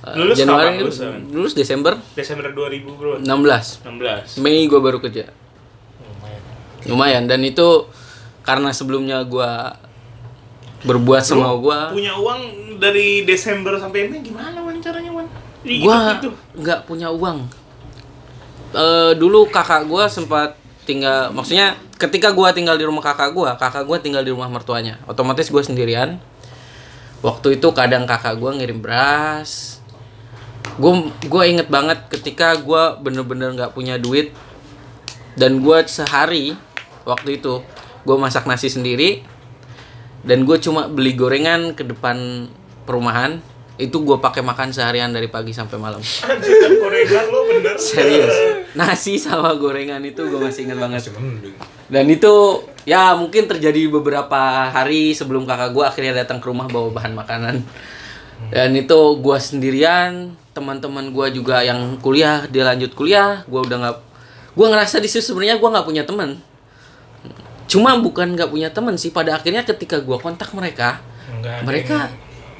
[0.00, 0.98] Lulus Januari kapan lulus?
[1.28, 3.12] lulus Desember Desember 2000 bro.
[3.20, 4.40] 16 16.
[4.40, 5.28] Mei gue baru kerja
[6.88, 7.84] lumayan dan itu
[8.40, 9.52] karena sebelumnya gue
[10.88, 12.40] berbuat semua gue Punya uang
[12.80, 15.28] dari Desember sampai Mei gimana wan caranya wan?
[15.60, 16.60] Di gua hidup itu.
[16.64, 17.44] nggak punya uang
[18.70, 20.54] Eh dulu kakak gua sempat
[20.86, 24.96] tinggal maksudnya ketika gua tinggal di rumah kakak gua kakak gua tinggal di rumah mertuanya
[25.04, 26.16] otomatis gua sendirian
[27.20, 29.79] waktu itu kadang kakak gua ngirim beras
[30.80, 34.32] gua gua inget banget ketika gua bener-bener nggak punya duit.
[35.36, 36.56] Dan gua sehari
[37.04, 37.60] waktu itu
[38.08, 39.22] gua masak nasi sendiri.
[40.20, 42.48] Dan gue cuma beli gorengan ke depan
[42.84, 43.40] perumahan.
[43.80, 46.04] Itu gue pakai makan seharian dari pagi sampai malam.
[46.04, 47.76] Anjir gorengan lo bener.
[47.80, 48.36] serius.
[48.76, 51.08] Nasi sama gorengan itu gue masih ingat banget.
[51.88, 56.92] Dan itu ya mungkin terjadi beberapa hari sebelum kakak gue akhirnya datang ke rumah bawa
[56.92, 57.64] bahan makanan.
[58.52, 63.96] Dan itu gue sendirian teman-teman gue juga yang kuliah dia lanjut kuliah gue udah nggak
[64.52, 66.36] gue ngerasa di situ sebenarnya gue nggak punya teman
[67.64, 70.98] cuma bukan nggak punya teman sih pada akhirnya ketika gue kontak mereka
[71.30, 71.98] Enggak mereka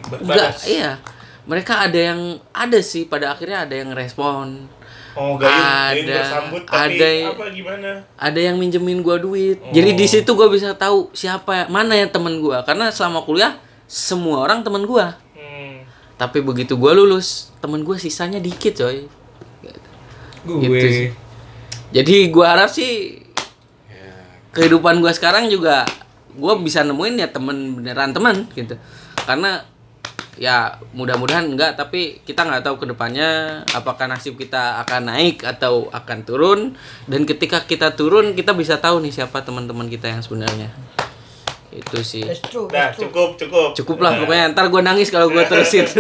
[0.03, 0.65] berbalas.
[0.65, 0.97] iya
[1.43, 4.71] mereka ada yang ada sih pada akhirnya ada yang respon
[5.11, 7.91] Oh, gayung, gayung Ada- bersambut tapi ada- apa gimana?
[8.17, 12.39] ada yang minjemin gua duit jadi di situ gua bisa tahu siapa mana yang teman
[12.39, 15.30] gua karena selama kuliah semua orang teman gua Hmm.
[16.21, 19.09] Tapi begitu gua lulus teman gua sisanya dikit coy
[20.45, 21.09] Gue Gitu sih.
[21.91, 23.21] Jadi gua harap sih
[24.51, 25.85] kehidupan gua sekarang juga
[26.39, 28.79] gua bisa nemuin ya temen beneran temen gitu.
[29.27, 29.63] Karena
[30.41, 35.93] ya mudah-mudahan enggak tapi kita nggak tahu ke depannya apakah nasib kita akan naik atau
[35.93, 36.61] akan turun
[37.05, 40.73] dan ketika kita turun kita bisa tahu nih siapa teman-teman kita yang sebenarnya
[41.73, 42.27] itu sih
[42.69, 43.69] Nah, cukup, cukup.
[43.73, 45.87] cukup lah pokoknya ntar gua nangis kalau gua terusin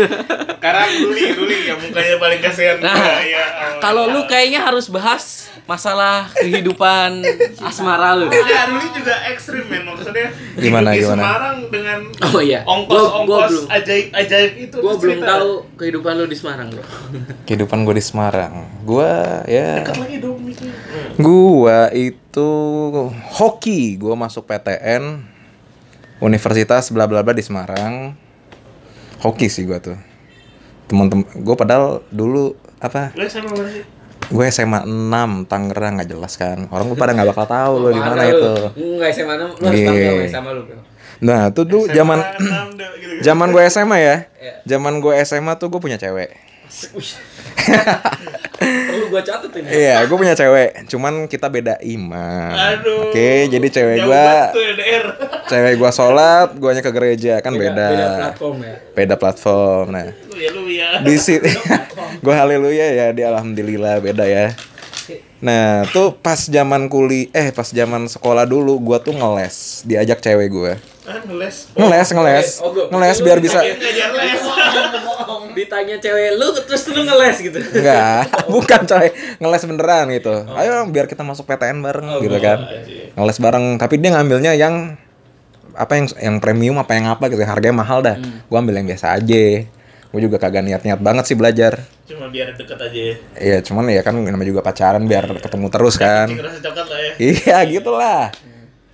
[0.61, 2.77] Sekarang Duli, Duli yang mukanya paling kasihan.
[2.77, 2.93] Nah,
[3.25, 3.81] ya, Allah.
[3.81, 7.25] kalau lu kayaknya harus bahas masalah kehidupan
[7.64, 8.29] asmara lu.
[8.29, 10.29] Ya, Duli juga ekstrim men maksudnya.
[10.53, 11.16] Gimana, di gimana?
[11.16, 11.99] Semarang dengan
[12.29, 12.61] Oh iya.
[12.61, 14.77] Gua- gua ongkos-ongkos belum- ajaib-ajaib itu.
[14.77, 15.33] Gue belum cerita.
[15.33, 15.49] tahu
[15.81, 16.85] kehidupan lu di Semarang, Bro.
[17.49, 18.53] Kehidupan gue di Semarang.
[18.85, 19.12] Gua
[19.47, 20.39] ya Dekat lagi dong.
[21.16, 22.51] Gua itu
[23.33, 25.25] hoki, gua masuk PTN
[26.21, 28.14] Universitas bla bla bla di Semarang.
[29.21, 29.97] Hoki sih gua tuh.
[30.89, 33.12] Temen-temen gua padahal dulu apa?
[33.16, 33.85] Lu sama mana sih?
[34.31, 36.71] Gue SMA 6 Tangerang nggak jelas kan.
[36.71, 38.53] Orang gue pada nggak bakal tahu lo di mana itu.
[38.79, 40.62] Enggak SMA lu, lu harus sama lu.
[41.18, 42.23] Nah, tuh dulu zaman
[43.27, 44.16] zaman gue SMA ya.
[44.39, 44.55] Iya.
[44.77, 46.31] Zaman gue SMA tuh gue punya cewek.
[48.61, 49.66] Perlu gua catat ini.
[49.66, 50.87] Iya, gue punya cewek.
[50.87, 52.53] Cuman kita beda iman.
[52.53, 53.11] Aduh.
[53.11, 55.05] Oke, jadi cewek gua LDR.
[55.47, 57.87] cewek gua sholat, guanya ke gereja kan beda.
[57.89, 58.75] Beda platform ya.
[58.93, 59.87] Beda platform.
[59.91, 60.89] Nah, Lu ya lu ya.
[61.01, 61.49] di situ
[62.25, 64.53] gue haleluya ya di alhamdulillah beda ya.
[65.41, 70.53] Nah, tuh pas zaman kuli eh pas zaman sekolah dulu gua tuh ngeles, diajak cewek
[70.53, 70.77] gua.
[71.03, 71.57] Ah, ngeles.
[71.72, 72.48] Ngeles, ngeles.
[72.61, 73.76] Oh, gua- Ngeles biar bisa les.
[75.51, 77.59] Ditanya cewek lu terus lu ngeles gitu.
[77.59, 79.09] Enggak, bukan coy.
[79.36, 80.34] Ngeles beneran gitu.
[80.51, 82.59] Ayo biar kita masuk PTN bareng gitu kan.
[83.12, 84.94] Ngeles bareng, tapi dia ngambilnya yang
[85.72, 88.16] apa yang yang premium apa yang apa gitu, harganya mahal dah.
[88.46, 89.44] Gua ambil yang biasa aja.
[90.11, 91.86] Gue juga kagak niat-niat banget sih belajar.
[92.03, 93.14] Cuma biar deket aja ya.
[93.38, 96.26] Iya, cuman ya kan namanya juga pacaran biar ketemu terus kan.
[96.26, 97.12] Coklat lah ya.
[97.22, 98.34] Iya, gitulah.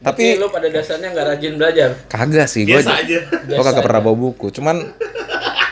[0.07, 1.91] Tapi Tapi lu pada dasarnya nggak rajin belajar.
[2.07, 2.79] kagak sih gue.
[2.79, 3.19] Biasa aja.
[3.27, 4.55] Gue kagak pernah bawa buku.
[4.55, 4.95] Cuman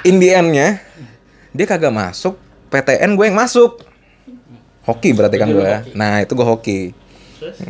[0.02, 0.82] in the end-nya
[1.54, 2.34] dia kagak masuk,
[2.74, 3.78] PTN gue yang masuk.
[4.82, 5.94] Hoki berarti kan gue.
[5.94, 6.90] Nah, itu gue hoki.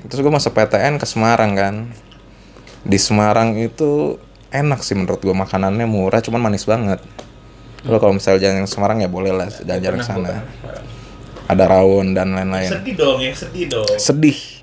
[0.08, 1.74] Terus gue masuk PTN ke Semarang kan.
[2.80, 4.16] Di Semarang itu
[4.48, 7.04] enak sih menurut gue makanannya murah cuman manis banget.
[7.84, 10.32] Lo kalau misalnya jalan ke Semarang ya boleh lah jalan-jalan ke sana.
[11.44, 12.72] Ada rawon dan lain-lain.
[12.72, 13.88] Sedih dong ya, sedih dong.
[14.00, 14.53] Sedih.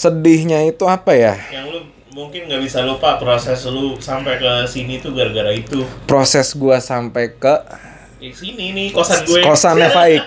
[0.00, 1.36] Sedihnya itu apa ya?
[1.52, 1.80] Yang lu
[2.16, 5.84] mungkin nggak bisa lupa proses lu sampai ke sini tuh gara-gara itu.
[6.08, 7.54] Proses gua sampai ke
[8.16, 9.44] Di sini nih kosan gue.
[9.44, 10.24] kosannya Faik.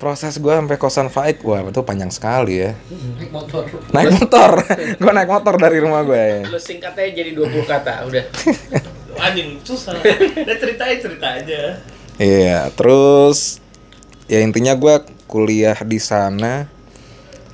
[0.00, 2.72] Proses gua sampai kosan Faik, wah itu panjang sekali ya.
[3.20, 3.68] Naik motor.
[3.92, 4.50] Naik motor,
[5.04, 6.16] gua naik motor dari rumah gue.
[6.16, 6.40] Ya.
[6.48, 8.24] Lu singkatnya jadi 20 kata, udah.
[9.28, 10.00] Anjing susah.
[10.00, 11.76] Udah ceritain cerita aja.
[12.16, 13.60] Iya, terus
[14.32, 16.77] ya intinya gua kuliah di sana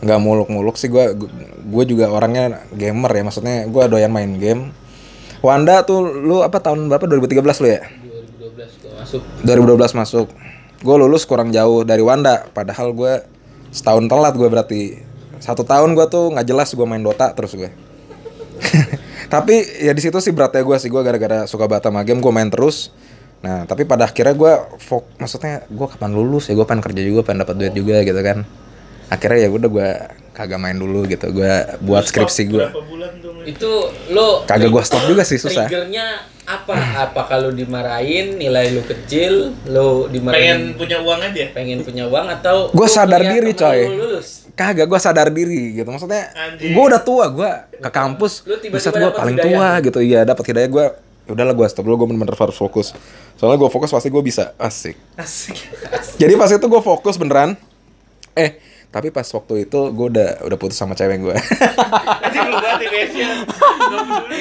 [0.05, 1.17] nggak muluk-muluk sih gua
[1.65, 4.71] gue juga orangnya gamer ya maksudnya gua doyan main game.
[5.45, 7.05] Wanda tuh lu apa tahun berapa?
[7.05, 7.81] 2013 lu ya?
[8.41, 9.23] 2012 gua masuk.
[9.45, 10.27] 2012 masuk.
[10.85, 13.25] Gue lulus kurang jauh dari Wanda padahal gue
[13.73, 14.83] setahun telat gue berarti.
[15.41, 17.69] Satu tahun gue tuh nggak jelas gue main Dota terus gue
[19.35, 22.33] tapi ya di situ sih beratnya gue sih gue gara-gara suka banget sama game gue
[22.33, 22.95] main terus.
[23.45, 24.53] Nah tapi pada akhirnya gue
[25.21, 26.57] maksudnya gue kapan lulus ya?
[26.57, 28.49] Gue pengen kerja juga pengen dapat duit juga gitu kan
[29.07, 29.89] akhirnya ya udah gue
[30.31, 32.67] kagak main dulu gitu gue buat skripsi gue?
[33.45, 33.71] Itu
[34.09, 36.07] lu kagak gue stop juga sih susah Triggernya
[36.45, 36.73] apa?
[37.03, 41.45] Apa kalau dimarahin nilai lu kecil, lu Pengen dimarahin punya uang aja.
[41.51, 43.81] pengen punya uang atau Gua lu sadar diri, coy.
[43.87, 44.45] lu lulus?
[44.53, 48.95] kagak gue sadar diri gitu maksudnya gue udah tua gue ke kampus Lu tiba-tiba buset
[48.95, 49.51] gue paling hidayah.
[49.51, 50.85] tua gitu iya dapat hidayah gue
[51.27, 52.95] udahlah gue stop dulu gue bener-bener harus fokus
[53.35, 55.59] soalnya gue fokus pasti gue bisa asik Asik.
[56.15, 57.59] jadi pas itu gue fokus beneran
[58.33, 58.63] eh
[58.95, 61.35] tapi pas waktu itu gue udah udah putus sama cewek gue.
[63.05, 63.31] Iya,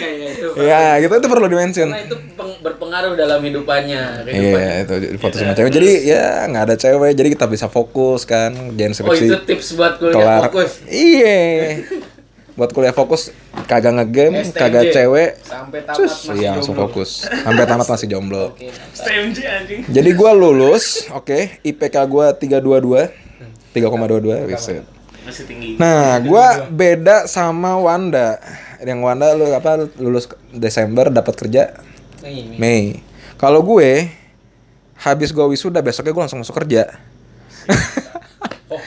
[0.10, 0.48] iya, itu.
[0.60, 4.26] ya gitu itu perlu dimention Karena itu peng- berpengaruh dalam hidupannya.
[4.26, 8.52] Iya itu foto sama cewek jadi ya nggak ada cewek jadi kita bisa fokus kan
[8.72, 10.72] jangan Oh, skripsi itu tips buat kuliah kelar fokus.
[10.86, 11.40] iya
[12.54, 13.34] buat kuliah fokus
[13.64, 14.54] kagak ngegame STMJ.
[14.56, 16.86] kagak cewek Sampai tamat Cus, masih iya langsung jomblo.
[16.88, 18.70] fokus sampai tamat masih jomblo Oke.
[18.92, 19.80] STMJ anjing.
[19.88, 23.23] jadi gua lulus oke IPK gua 322
[23.74, 24.86] 3,22 wiset
[25.24, 25.76] Masih tinggi.
[25.82, 28.38] nah gua beda sama Wanda.
[28.84, 31.80] Yang Wanda lu apa lulus Desember dapat kerja
[32.24, 32.60] nih.
[32.60, 32.84] Mei.
[33.40, 34.08] Kalau gue
[35.00, 36.92] habis gua wisuda besoknya gua langsung masuk kerja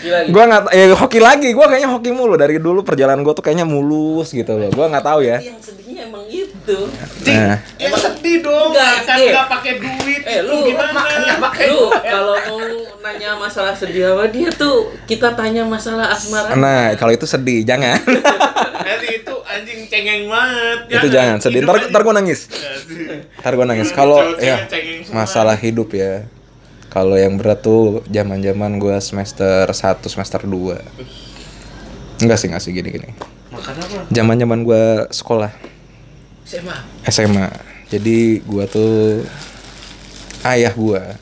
[0.07, 0.29] Hoki lagi.
[0.31, 3.67] gua nggak eh hoki lagi gua kayaknya hoki mulu dari dulu perjalanan gua tuh kayaknya
[3.67, 6.79] mulus gitu loh gua nggak tahu ya yang sedihnya emang itu.
[7.27, 8.75] Nah, Emang sedih dong.
[8.75, 9.31] Enggak, kan eh.
[9.35, 10.23] nggak pakai duit.
[10.27, 11.01] Eh lu gimana?
[11.71, 12.59] Lu kalau mau
[13.07, 16.55] nanya masalah sedih apa dia tuh kita tanya masalah asmara.
[16.59, 17.99] nah kalau itu sedih, jangan.
[18.87, 20.79] Nanti itu anjing cengeng banget.
[20.91, 21.63] itu jangan sedih.
[21.63, 22.41] Hidup Ntar, ntar gue nangis.
[23.43, 23.89] Ntar gue nangis.
[23.95, 24.67] Kalau ya
[25.11, 26.27] masalah hidup ya.
[26.97, 32.25] Kalau yang berat tuh zaman-zaman gue semester 1, semester 2.
[32.25, 33.13] Enggak sih, enggak sih gini-gini.
[33.53, 34.09] Makan apa?
[34.09, 35.53] Zaman-zaman gue sekolah
[36.47, 36.77] SMA.
[37.11, 37.51] SMA.
[37.91, 39.27] Jadi gua tuh
[40.47, 41.19] ayah gua.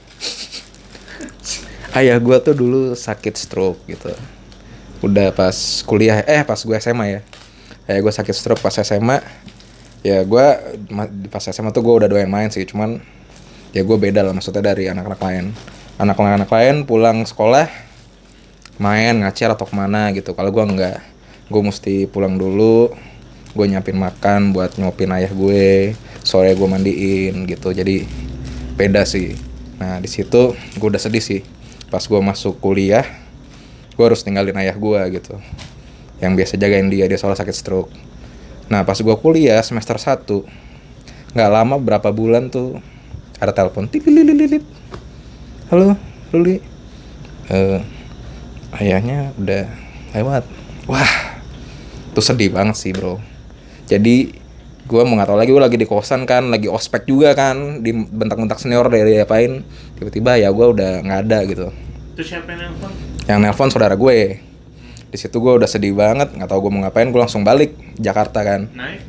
[1.97, 4.13] ayah gua tuh dulu sakit stroke gitu.
[5.01, 5.57] Udah pas
[5.89, 7.21] kuliah eh pas gua SMA ya.
[7.89, 9.25] Ayah gua sakit stroke pas SMA.
[10.05, 10.61] Ya gua
[10.93, 13.01] ma- pas SMA tuh gua udah doyan main sih, cuman
[13.75, 15.45] ya gua beda lah maksudnya dari anak-anak lain.
[15.99, 17.67] Anak-anak lain pulang sekolah
[18.79, 20.33] main ngacer atau ke mana gitu.
[20.33, 21.03] Kalau gua enggak,
[21.53, 22.91] gue mesti pulang dulu,
[23.55, 25.93] gue nyiapin makan buat nyopin ayah gue,
[26.25, 27.71] sore gue mandiin gitu.
[27.71, 28.09] Jadi
[28.75, 29.37] beda sih.
[29.79, 31.41] Nah di situ gue udah sedih sih.
[31.93, 33.07] Pas gue masuk kuliah,
[33.95, 35.39] gue harus tinggalin ayah gue gitu.
[36.19, 37.93] Yang biasa jagain dia, dia soalnya sakit stroke.
[38.73, 40.25] Nah pas gue kuliah semester 1
[41.35, 42.79] nggak lama berapa bulan tuh
[43.45, 44.65] ada telepon tililililit.
[45.69, 45.97] Halo
[46.33, 46.61] Ruli
[47.53, 47.81] Eh,
[48.81, 49.69] ayahnya udah
[50.17, 50.49] lewat.
[50.89, 51.13] Wah
[52.09, 53.21] itu sedih banget sih bro.
[53.85, 54.33] Jadi
[54.85, 57.93] gue mau nggak tahu lagi gue lagi di kosan kan lagi ospek juga kan di
[57.93, 59.61] bentak-bentak senior dari apain.
[60.01, 61.69] Tiba-tiba ya gue udah nggak ada gitu.
[62.17, 62.93] Itu siapa yang nelfon?
[63.25, 64.41] yang nelpon saudara gue.
[65.13, 68.41] Di situ gue udah sedih banget nggak tahu gue mau ngapain gue langsung balik Jakarta
[68.41, 68.73] kan.
[68.73, 69.01] Naik.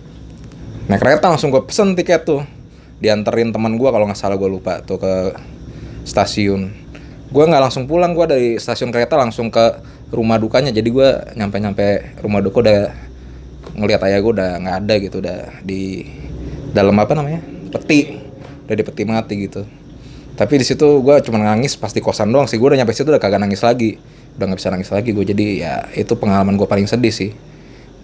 [0.86, 2.46] naik kereta langsung gue pesen tiket tuh
[3.00, 5.14] dianterin teman gue kalau nggak salah gue lupa tuh ke
[6.08, 6.72] stasiun.
[7.32, 9.82] Gue nggak langsung pulang gue dari stasiun kereta langsung ke
[10.14, 10.72] rumah dukanya.
[10.72, 11.88] Jadi gue nyampe nyampe
[12.24, 12.80] rumah duka udah
[13.76, 16.08] ngelihat ayah gue udah nggak ada gitu udah di
[16.72, 17.44] dalam apa namanya
[17.76, 18.16] peti.
[18.66, 19.68] Udah di peti mati gitu.
[20.36, 22.56] Tapi di situ gue cuma nangis pasti kosan doang sih.
[22.56, 24.00] Gue udah nyampe situ udah kagak nangis lagi.
[24.40, 27.36] Udah nggak bisa nangis lagi gue jadi ya itu pengalaman gue paling sedih sih.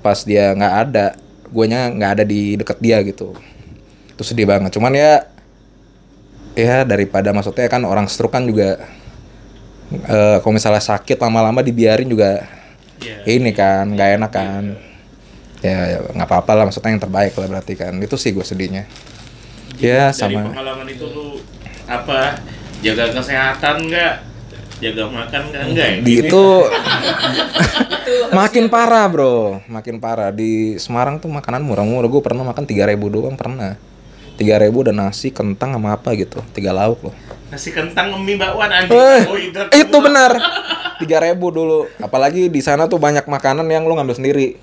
[0.03, 1.05] Pas dia nggak ada
[1.51, 3.35] guanya nggak ada di deket dia gitu
[4.15, 5.25] itu sedih banget cuman ya
[6.53, 8.83] ya daripada maksudnya kan orang stroke kan juga
[9.91, 12.43] eh, kalau misalnya sakit lama-lama dibiarin juga
[13.01, 13.17] Iya.
[13.25, 14.63] ini kan nggak enak kan
[15.65, 18.85] ya ya, nggak apa-apa lah maksudnya yang terbaik lah berarti kan itu sih gue sedihnya
[19.81, 21.41] ya Dari sama pengalaman itu lu
[21.89, 22.37] apa?
[22.85, 24.13] Jaga kesehatan nggak?
[24.81, 25.63] Jaga makan nggak?
[25.69, 25.97] Enggak ya?
[26.01, 26.45] di itu
[28.41, 33.33] makin parah bro makin parah di Semarang tuh makanan murah-murah gue pernah makan 3000 doang
[33.37, 33.77] pernah
[34.41, 36.41] 3000 udah nasi kentang sama apa gitu.
[36.57, 37.15] Tiga lauk loh.
[37.53, 38.97] Nasi kentang mie bakwan anjing.
[38.97, 40.31] Eh, Karbohidrat itu benar.
[41.01, 41.85] Tiga ribu dulu.
[42.01, 44.57] Apalagi di sana tuh banyak makanan yang lu ngambil sendiri.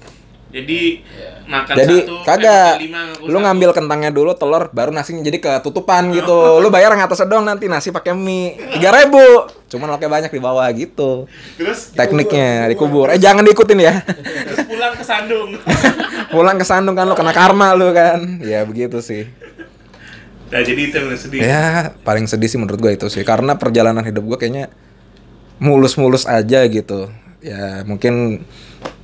[0.48, 1.04] Jadi
[1.44, 2.80] makan jadi satu, kagak.
[2.80, 3.44] eh, lima, ngaku lu satu.
[3.44, 6.56] ngambil kentangnya dulu telur baru nasinya jadi ketutupan gitu.
[6.64, 8.56] Lu bayar yang atasnya doang nanti nasi pakai mie.
[8.80, 9.20] Tiga ribu.
[9.68, 11.28] Cuman pakai banyak di bawah gitu.
[11.60, 13.12] Terus tekniknya dikubur.
[13.12, 14.00] Eh jangan diikutin ya.
[14.08, 15.50] Terus pulang ke Sandung.
[16.32, 18.40] pulang ke Sandung kan lu kena karma lu kan.
[18.40, 19.28] Ya begitu sih
[20.48, 21.40] nah jadi itu yang sedih.
[21.44, 24.72] ya paling sedih sih menurut gue itu sih karena perjalanan hidup gue kayaknya
[25.60, 27.12] mulus-mulus aja gitu
[27.44, 28.44] ya mungkin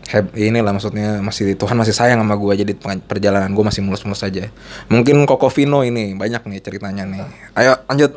[0.08, 2.72] heb inilah maksudnya masih Tuhan masih sayang sama gue jadi
[3.04, 4.52] perjalanan gue masih mulus-mulus aja
[4.88, 7.24] mungkin Koko Vino ini banyak nih ceritanya nih
[7.56, 8.12] ayo lanjut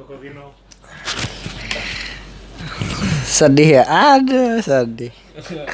[3.27, 3.83] Sedih ya?
[4.15, 5.11] Aduh, sedih.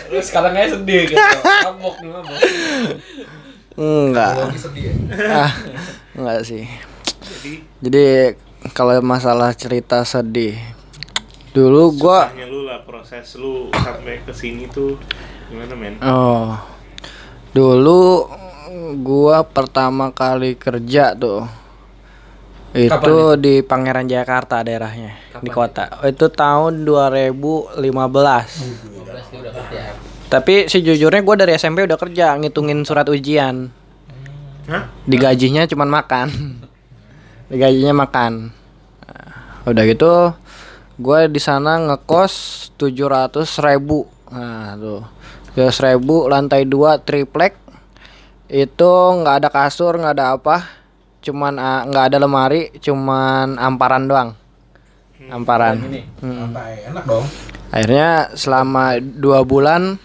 [0.09, 1.15] Lu sekarang aja sedih gitu.
[1.15, 2.39] Mabok nih mabok.
[3.77, 4.33] Enggak.
[5.29, 5.51] ah,
[6.17, 6.65] enggak sih.
[7.83, 8.35] Jadi
[8.71, 10.55] kalau masalah cerita sedih,
[11.53, 14.97] dulu gua lu lah proses lu sampai ke sini tuh
[15.53, 16.01] gimana men?
[16.01, 16.57] oh
[17.53, 18.25] dulu
[19.05, 21.45] gua pertama kali kerja tuh
[22.73, 25.13] itu di Pangeran Jakarta daerahnya
[25.45, 26.01] di kota.
[26.09, 27.77] Itu tahun 2015.
[30.25, 33.69] Tapi sejujurnya gue dari SMP udah kerja ngitungin surat ujian.
[34.65, 34.89] Hah?
[35.05, 36.27] Digajinya cuman makan.
[37.51, 38.51] Digajinya makan.
[39.03, 40.31] Nah, udah gitu
[40.93, 42.33] gue di sana ngekos
[42.77, 44.05] 700 ribu.
[44.31, 45.01] Nah tuh.
[45.57, 47.59] 700 ribu lantai 2 triplek.
[48.47, 50.63] Itu nggak ada kasur nggak ada apa.
[51.23, 54.29] Cuman ah, nggak ada lemari cuman amparan doang.
[55.31, 55.79] Amparan.
[56.19, 56.51] Hmm.
[56.55, 57.25] enak dong.
[57.73, 59.97] Akhirnya selama dua bulan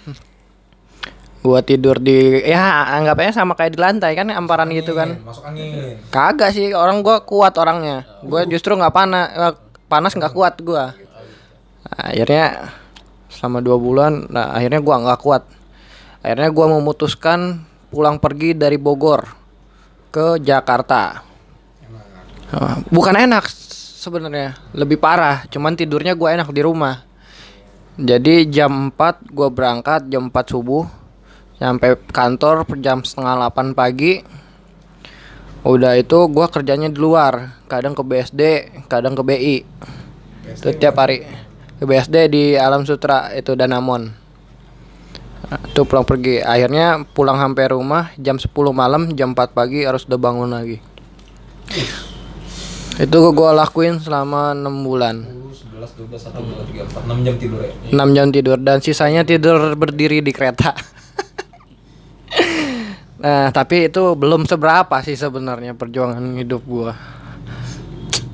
[1.39, 5.23] gua tidur di ya anggapnya sama kayak di lantai kan amparan gitu kan.
[5.23, 5.99] Masuk angin.
[6.11, 8.05] Kagak sih orang gua kuat orangnya.
[8.27, 9.27] Gua justru nggak panas
[9.87, 10.93] panas nggak kuat gua.
[11.89, 12.75] Nah, akhirnya
[13.31, 15.43] selama dua bulan nah akhirnya gua nggak kuat.
[16.21, 19.25] Akhirnya gua memutuskan pulang pergi dari Bogor
[20.11, 21.23] ke Jakarta.
[22.49, 23.45] Eh, Bukan enak
[23.99, 25.47] sebenarnya, lebih parah.
[25.49, 27.07] Cuman tidurnya gua enak di rumah.
[27.99, 30.98] Jadi jam 4 gua berangkat jam 4 subuh
[31.59, 34.23] sampai kantor jam setengah 8 pagi.
[35.67, 38.43] Udah itu gua kerjanya di luar, kadang ke BSD,
[38.87, 39.57] kadang ke BI.
[40.55, 41.27] Itu tiap hari.
[41.79, 44.11] Ke BSD di Alam Sutra itu Danamon.
[45.71, 46.43] Itu pulang pergi.
[46.43, 50.79] Akhirnya pulang sampai rumah jam 10 malam, jam 4 pagi harus udah bangun lagi.
[52.99, 55.17] Itu gua lakuin selama 6 bulan.
[55.79, 59.23] 11, 12, 1, 2, 3, 4, 6 jam tidur ya 6 jam tidur dan sisanya
[59.23, 60.75] tidur berdiri di kereta.
[63.19, 66.95] nah, tapi itu belum seberapa sih sebenarnya perjuangan hidup gua.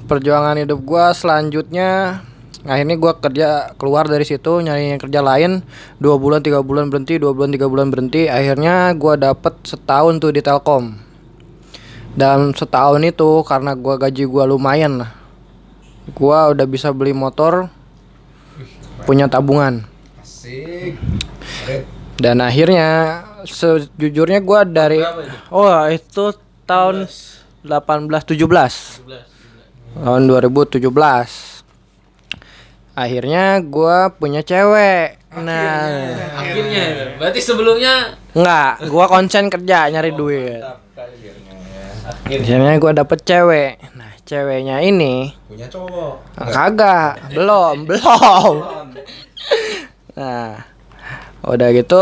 [0.04, 2.20] Perjuangan hidup gua selanjutnya
[2.64, 5.64] akhirnya gua kerja keluar dari situ nyari kerja lain.
[5.96, 8.28] Dua bulan tiga bulan berhenti dua bulan tiga bulan berhenti.
[8.28, 11.00] Akhirnya gua dapet setahun tuh di Telkom.
[12.14, 15.10] Dan setahun itu karena gua gaji gua lumayan lah.
[16.12, 17.72] Gua udah bisa beli motor
[19.08, 19.88] punya tabungan.
[20.20, 21.00] Asik.
[22.20, 25.00] Dan akhirnya sejujurnya gua dari
[25.52, 26.32] oh itu
[26.64, 27.06] tahun
[27.64, 28.40] 18 17
[29.94, 30.82] tahun 2017
[32.94, 35.18] akhirnya gua punya cewek.
[35.34, 36.14] Nah.
[36.38, 38.14] Akhirnya, berarti sebelumnya?
[38.38, 40.62] Nggak gua konsen kerja nyari duit.
[42.24, 43.82] akhirnya gua dapet cewek.
[43.98, 46.14] Nah ceweknya ini Punya cowok?
[46.38, 48.54] Kagak, belum, belum.
[50.14, 50.62] Nah,
[51.44, 52.00] udah gitu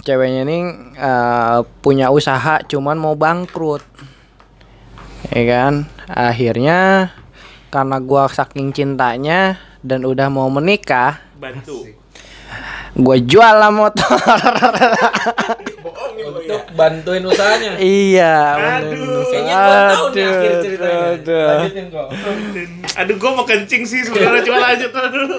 [0.00, 0.58] ceweknya ini
[0.94, 3.80] eh, punya usaha cuman mau bangkrut.
[5.28, 5.74] Ya kan?
[6.06, 7.08] Akhirnya
[7.68, 11.88] karena gua saking cintanya dan udah mau menikah, Bantu.
[12.92, 14.12] gua jual lah motor.
[16.22, 17.80] untuk bantuin usahanya.
[17.80, 21.08] iya, Aduh, Kayaknya gua tahu nih akhir Aduh, ceritanya.
[21.08, 21.48] aduh.
[21.48, 22.06] Lanjutin kok.
[23.00, 25.38] Aduh, gua mau kencing sih sebenarnya cuma lanjut dulu.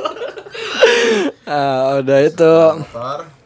[1.45, 2.53] Ah, udah itu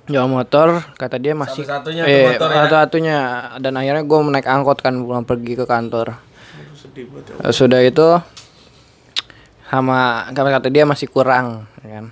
[0.08, 2.55] jual motor kata dia masih Satu-satunya tuh eh, motor ya?
[2.64, 3.18] satu-satunya
[3.60, 6.16] dan akhirnya gue naik angkot kan pulang pergi ke kantor
[7.38, 8.08] Eh, sudah itu
[9.64, 12.05] sama kata kata dia masih kurang ya kan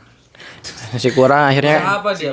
[0.91, 2.31] masih kurang Usaha akhirnya apa dia?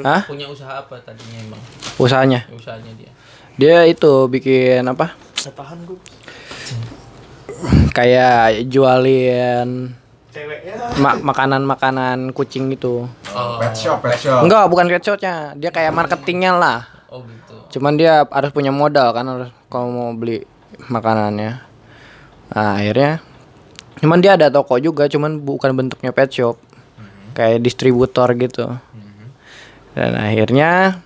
[0.00, 0.22] Hah?
[0.24, 1.60] Punya usaha apa tadinya emang?
[1.96, 3.10] usahanya Usahanya dia.
[3.56, 5.98] dia itu bikin apa Tahan gua.
[7.90, 9.92] kayak jualin
[10.30, 10.74] Ceweknya.
[10.96, 13.10] ma- makanan-makanan kucing gitu.
[13.58, 14.46] Pet shop, pet shop.
[14.46, 15.52] Enggak bukan pet shopnya.
[15.54, 16.80] Dia kayak marketingnya lah.
[17.10, 17.58] Oh gitu.
[17.74, 20.46] cuman dia harus punya modal kan harus kalau mau beli
[20.86, 21.58] makanannya.
[22.50, 23.18] Nah, akhirnya
[23.98, 26.54] cuman dia ada toko juga cuman bukan bentuknya pet shop.
[27.34, 28.78] Kayak distributor gitu.
[29.90, 31.02] Dan akhirnya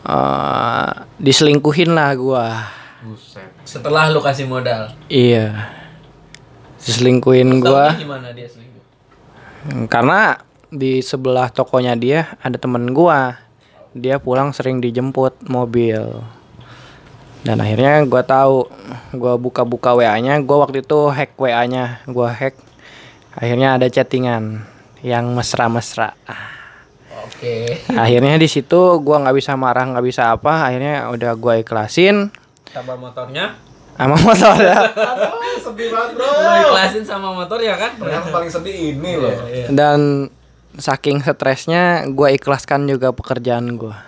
[0.00, 0.88] eh
[1.20, 2.46] diselingkuhin lah gua.
[3.64, 4.88] Setelah lu kasih modal.
[5.08, 5.76] iya
[6.84, 7.94] diselingkuhin gua.
[7.96, 8.82] gimana dia selingkuh?
[9.92, 13.36] karena di sebelah tokonya dia ada temen gua.
[13.90, 16.22] Dia pulang sering dijemput mobil.
[17.42, 18.70] Dan akhirnya gua tahu
[19.18, 22.54] gua buka-buka WA-nya gua waktu itu hack WA-nya gua hack.
[23.34, 24.62] Akhirnya ada chattingan
[25.02, 26.14] yang mesra-mesra.
[27.26, 27.80] Oke.
[27.88, 30.70] akhirnya di situ gua nggak bisa marah nggak bisa apa.
[30.70, 32.30] Akhirnya udah gua ikhlasin.
[32.70, 33.69] Tambah motornya.
[34.00, 34.78] Sama motor ya?
[35.60, 36.24] Sedih banget bro.
[36.24, 37.92] Lu ikhlasin sama motor ya kan?
[38.00, 39.36] Yang paling sedih ini loh.
[39.68, 40.32] Dan
[40.80, 44.00] saking stresnya gua ikhlaskan juga pekerjaan gua.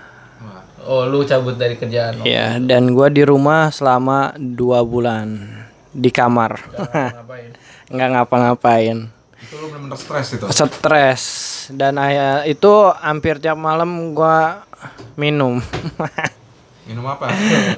[0.83, 2.27] Oh, lu cabut dari kerjaan.
[2.27, 5.61] Iya, dan gua di rumah selama dua bulan.
[5.93, 7.53] Di kamar, Ngapain?
[7.93, 9.13] nggak ngapa-ngapain,
[9.45, 10.49] Itu lu bener-bener stres itu?
[10.49, 11.23] Stres.
[11.69, 14.65] Dan ayah itu hampir tiap malam gua
[15.21, 15.61] minum,
[16.83, 17.31] Minum apa?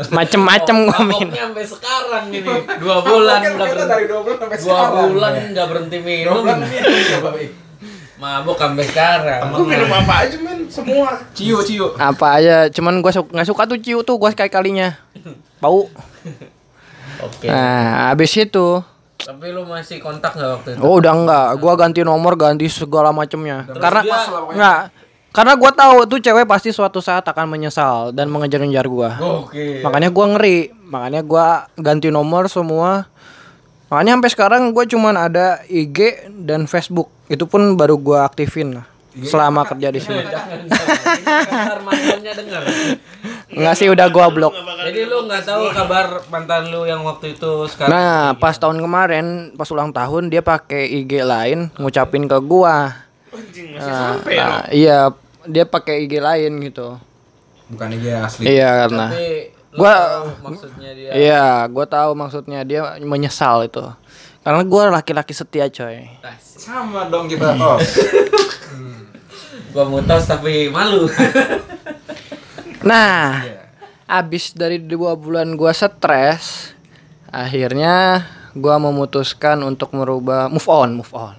[0.09, 1.29] macem-macem gua minum.
[1.29, 2.41] Sampai sekarang ini.
[2.81, 4.05] Dua bulan nggak berhenti.
[4.09, 6.41] dua bulan sampai Dua bulan nggak berhenti minum.
[8.15, 9.41] Mabok sampai sekarang.
[9.53, 10.65] Lu minum apa aja men?
[10.73, 11.21] Semua.
[11.37, 14.97] Cio, cio Apa aja, cuman gua su- nggak suka tuh ciu tuh gua sekali kalinya,
[15.59, 15.91] bau.
[17.21, 17.47] Oke.
[17.47, 18.81] Nah, abis itu,
[19.17, 20.81] Tapi lu masih kontak nggak waktu itu?
[20.81, 24.79] oh udah enggak, gua ganti nomor, ganti segala macemnya, karena dia- nggak,
[25.35, 29.11] karena gua tahu tuh cewek pasti suatu saat akan menyesal dan mengejar-ngejar gua.
[29.19, 29.83] Oke.
[29.83, 33.11] makanya gua ngeri makanya gua ganti nomor semua
[33.91, 38.87] makanya sampai sekarang gua cuman ada IG dan Facebook itu pun baru gua aktifin lah
[39.15, 40.99] selama kerja di sini Jangan, jangan.
[41.47, 42.63] Ntar mantannya denger.
[43.55, 47.67] nggak sih udah gua blok Jadi lu nggak tahu kabar mantan lu yang waktu itu
[47.71, 47.95] sekarang.
[47.95, 53.75] nah pas tahun kemarin pas ulang tahun dia pakai IG lain ngucapin ke gua Anjing
[53.75, 54.99] masih nah, sampai nah, iya
[55.49, 56.97] dia pakai IG lain gitu
[57.73, 63.67] Bukan IG asli iya karena Tapi Gua maksudnya dia Iya, gua tahu maksudnya dia menyesal
[63.67, 63.83] itu.
[64.47, 66.07] Karena gua laki-laki setia, coy.
[66.39, 67.59] Sama dong kita.
[67.59, 67.79] Oh.
[69.75, 71.11] gua mutas tapi malu
[72.89, 73.43] Nah,
[74.07, 76.71] abis dari dua bulan gua stres,
[77.27, 78.23] akhirnya
[78.55, 81.35] gua memutuskan untuk merubah move on, move on.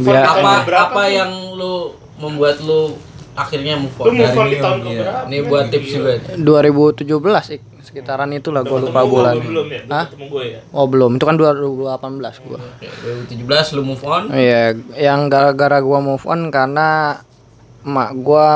[0.00, 1.12] Biar apa Berapa apa tuh?
[1.12, 2.94] yang lu membuat lu
[3.32, 5.20] akhirnya move Lu on move on dari di tahun keberapa?
[5.24, 9.34] ini buat tips juga 2017 ik, sekitaran itulah gua lupa Ketemu bulan.
[9.36, 9.80] belum ya?
[9.80, 10.06] Belum Hah?
[10.06, 10.60] ketemu gue ya.
[10.70, 12.58] Oh belum, itu kan 2018 gua.
[12.58, 12.86] Oke,
[13.30, 14.62] 2017 lu move on Iya,
[14.98, 17.22] yang gara-gara gua move on karena
[17.80, 18.48] emak gua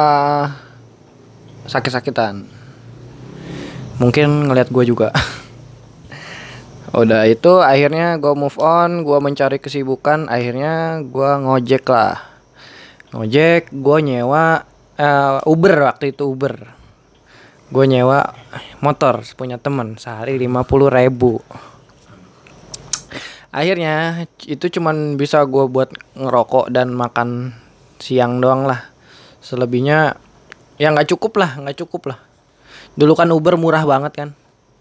[1.65, 2.43] sakit-sakitan.
[3.97, 5.09] Mungkin ngelihat gua juga.
[6.93, 12.32] Udah itu akhirnya gua move on, gua mencari kesibukan, akhirnya gua ngojek lah.
[13.13, 14.45] Ngojek, gua nyewa
[14.97, 16.81] eh, Uber waktu itu Uber.
[17.73, 18.21] Gue nyewa
[18.85, 21.41] motor punya temen sehari 50.000 ribu
[23.53, 27.53] akhirnya itu cuman bisa gue buat ngerokok dan makan
[28.01, 28.81] siang doang lah
[29.45, 30.17] selebihnya
[30.81, 32.19] ya nggak cukup lah nggak cukup lah
[32.97, 34.29] dulu kan Uber murah banget kan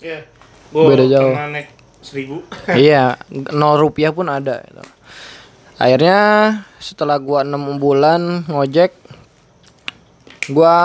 [0.02, 0.26] Iya.
[0.72, 1.30] Gua Beda jauh.
[1.36, 1.68] pernah naik
[2.02, 2.42] seribu.
[2.74, 3.20] iya
[3.60, 4.82] nol rupiah pun ada gitu.
[5.82, 6.20] Akhirnya
[6.78, 8.94] setelah gua enam bulan ngojek
[10.54, 10.78] gua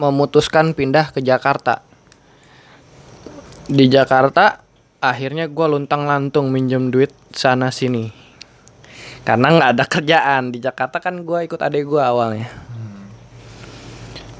[0.00, 1.84] memutuskan pindah ke Jakarta.
[3.68, 4.64] Di Jakarta
[5.04, 8.08] akhirnya gua luntang lantung minjem duit sana sini
[9.28, 10.42] karena nggak ada kerjaan.
[10.48, 12.48] Di Jakarta kan gua ikut adik gua awalnya.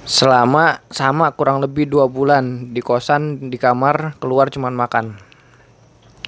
[0.09, 2.73] Selama sama kurang lebih dua bulan.
[2.73, 5.17] Di kosan di kamar keluar cuman makan.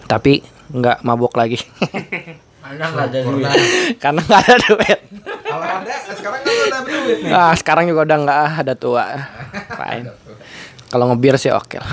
[0.04, 1.62] Tapi nggak mabok lagi
[2.66, 3.46] Anda nggak ada duit
[4.02, 5.00] karena nggak ada duit
[5.46, 7.30] Kalau ada sekarang kan udah duit nih.
[7.32, 9.04] ah sekarang juga udah nggak ada tua
[9.78, 10.06] fine
[10.86, 11.90] kalau ngebir sih oke lah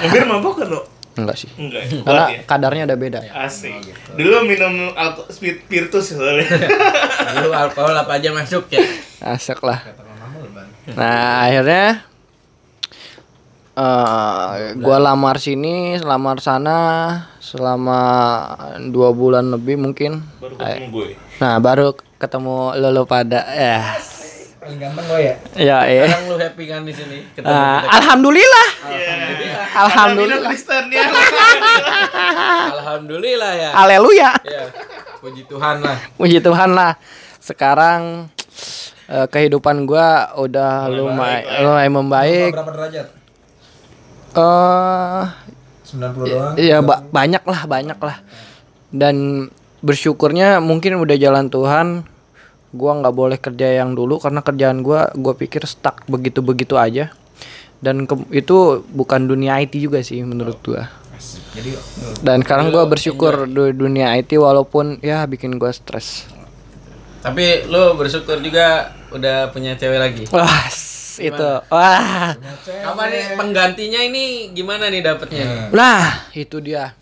[0.00, 0.80] Ngebir mabok kan lo?
[1.14, 1.82] enggak sih Enggak.
[1.84, 2.02] ya?
[2.02, 2.38] karena ya?
[2.44, 3.70] kadarnya ada beda Asik.
[4.14, 6.46] Dulu minum alko speed Virtus soalnya.
[7.38, 8.82] lu alkohol apa aja masuk ya
[9.24, 9.78] asik lah
[10.90, 12.02] nah akhirnya
[13.74, 16.78] eh gua lamar sini lamar sana
[17.44, 18.00] selama
[18.86, 21.08] dua bulan lebih mungkin Baru ketemu gue.
[21.36, 21.86] nah baru
[22.16, 23.84] ketemu lo lo pada ya
[24.56, 25.34] Paling ganteng lo ya.
[25.52, 27.92] ya eh sekarang lu happy kan di sini ketemu Ah, kita.
[27.94, 29.64] alhamdulillah Alhamdulillah.
[29.76, 30.48] Alhamdulillah.
[30.48, 31.04] Kristen ya.
[32.74, 34.62] alhamdulillah ya haleluya ya
[35.20, 36.96] puji Tuhan lah puji Tuhan lah
[37.38, 38.32] sekarang
[39.06, 41.60] eh, kehidupan gua udah lumayan ya.
[41.60, 43.06] lumayan membaik Berapa derajat?
[44.34, 45.22] eh
[45.84, 46.54] 90 doang.
[46.56, 48.16] Iya ba- banyak lah banyak lah.
[48.88, 49.46] Dan
[49.78, 52.08] bersyukurnya mungkin udah jalan Tuhan
[52.72, 57.12] gua nggak boleh kerja yang dulu karena kerjaan gua gua pikir stuck begitu begitu aja.
[57.78, 60.88] Dan ke- itu bukan dunia IT juga sih menurut gua.
[61.54, 61.70] Jadi
[62.20, 66.26] dan sekarang gua bersyukur du- dunia IT walaupun ya bikin gua stres.
[67.20, 70.24] Tapi lu bersyukur juga udah punya cewek lagi.
[70.28, 70.66] Wah
[71.18, 71.50] itu.
[71.68, 72.34] Wah.
[72.84, 75.68] Apa nih penggantinya ini gimana nih dapetnya?
[75.70, 76.94] Nah itu dia.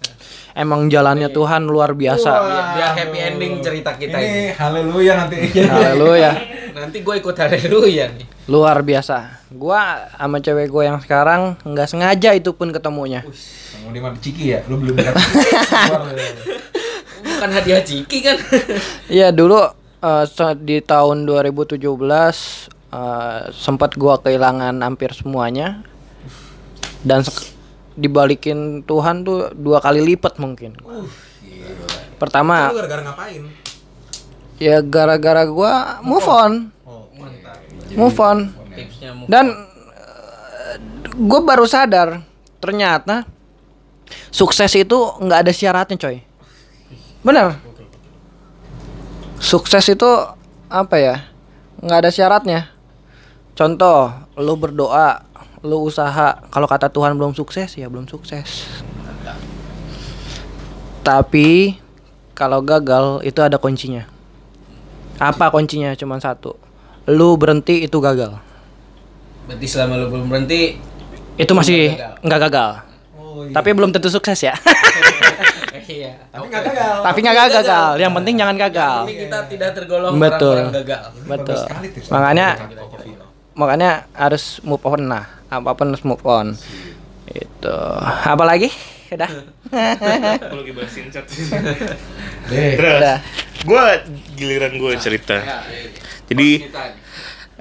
[0.52, 2.28] Emang jalannya Tuhan luar biasa.
[2.28, 4.44] Biar, biar happy ending cerita kita ini ini.
[4.52, 5.36] haleluya nanti.
[5.64, 6.30] haleluya.
[6.76, 8.26] Nanti gue ikut haleluya nih.
[8.52, 9.48] Luar biasa.
[9.48, 13.24] Gua sama cewek gua yang sekarang nggak sengaja itu pun ketemunya.
[13.80, 14.16] Mau di mana?
[14.20, 14.60] Ciki ya?
[14.68, 14.98] Lu belum
[17.22, 18.36] bukan hadiah ciki kan?
[19.18, 19.58] Iya dulu
[20.26, 21.78] se- di tahun 2017
[22.93, 25.80] eh, sempat gua kehilangan hampir semuanya
[27.03, 27.24] dan
[27.99, 30.76] dibalikin Tuhan tuh dua kali lipat mungkin.
[32.20, 33.43] Pertama Lu gara-gara ngapain?
[34.62, 36.53] ya gara-gara gua move on,
[36.86, 37.11] Oh,
[37.99, 39.51] move on tipsnya move dan
[41.12, 42.22] gue baru sadar
[42.62, 43.26] ternyata
[44.32, 46.24] sukses itu nggak ada syaratnya coy.
[47.20, 47.59] Bener.
[49.43, 50.09] Sukses itu
[50.72, 51.16] apa ya?
[51.82, 52.61] Nggak ada syaratnya.
[53.62, 54.10] Contoh,
[54.42, 55.22] lu berdoa,
[55.62, 56.34] lu usaha.
[56.50, 58.66] Kalau kata Tuhan belum sukses, ya belum sukses.
[61.06, 61.78] Tapi
[62.34, 64.10] kalau gagal itu ada kuncinya.
[65.22, 65.94] Apa kuncinya?
[65.94, 66.58] Cuman satu.
[67.06, 68.34] Lu berhenti itu gagal.
[69.46, 70.78] berarti selama lu belum berhenti
[71.38, 72.18] Itu masih gagal.
[72.18, 72.70] nggak gagal.
[73.14, 73.54] Oh, iya.
[73.54, 74.58] Tapi belum tentu sukses ya.
[75.86, 76.94] iya Tapi nggak gagal.
[77.06, 77.90] Tapi nggak gagal.
[78.02, 78.98] Yang penting jangan gagal.
[78.98, 80.58] Yang penting kita tidak tergolong Betul.
[80.58, 81.62] orang-orang gagal Betul.
[81.62, 81.88] Sekali.
[82.10, 82.48] Makanya
[83.55, 85.26] makanya harus move on nah.
[85.53, 86.57] Apa pun harus move on.
[87.28, 87.78] Itu.
[88.24, 88.72] Apa lagi?
[89.12, 89.28] Udah.
[90.48, 91.24] Aku lagi bahas chat.
[92.48, 92.72] Deh.
[92.80, 93.18] Terus, Udah.
[93.62, 93.84] gue
[94.40, 95.36] giliran gue cerita.
[96.32, 96.72] Jadi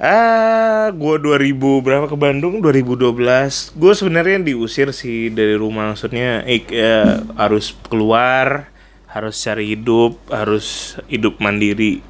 [0.01, 2.57] Ah, gua 2000 berapa ke Bandung?
[2.57, 3.69] 2012.
[3.77, 5.93] Gue sebenarnya diusir sih dari rumah.
[5.93, 8.73] Maksudnya ik, ya, harus keluar,
[9.05, 12.01] harus cari hidup, harus hidup mandiri.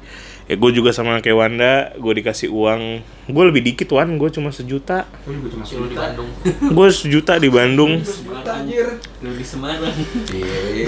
[0.52, 3.00] Ya gue juga sama kayak Wanda, gue dikasih uang.
[3.24, 5.08] Gue lebih dikit Wan, gue cuma sejuta.
[5.24, 6.28] Lu di Bandung.
[6.76, 8.04] Gue sejuta di Bandung.
[8.04, 8.68] Semarang.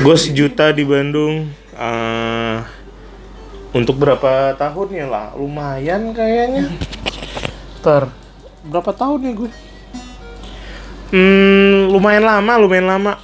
[0.05, 1.49] Gue sejuta di Bandung.
[1.81, 2.57] Eh,
[3.73, 5.33] untuk berapa tahun ya lah?
[5.33, 6.69] Lumayan kayaknya.
[7.81, 8.13] Ntar
[8.69, 9.51] berapa tahun ya gue?
[11.09, 13.17] Hmm, lumayan lama, lumayan lama.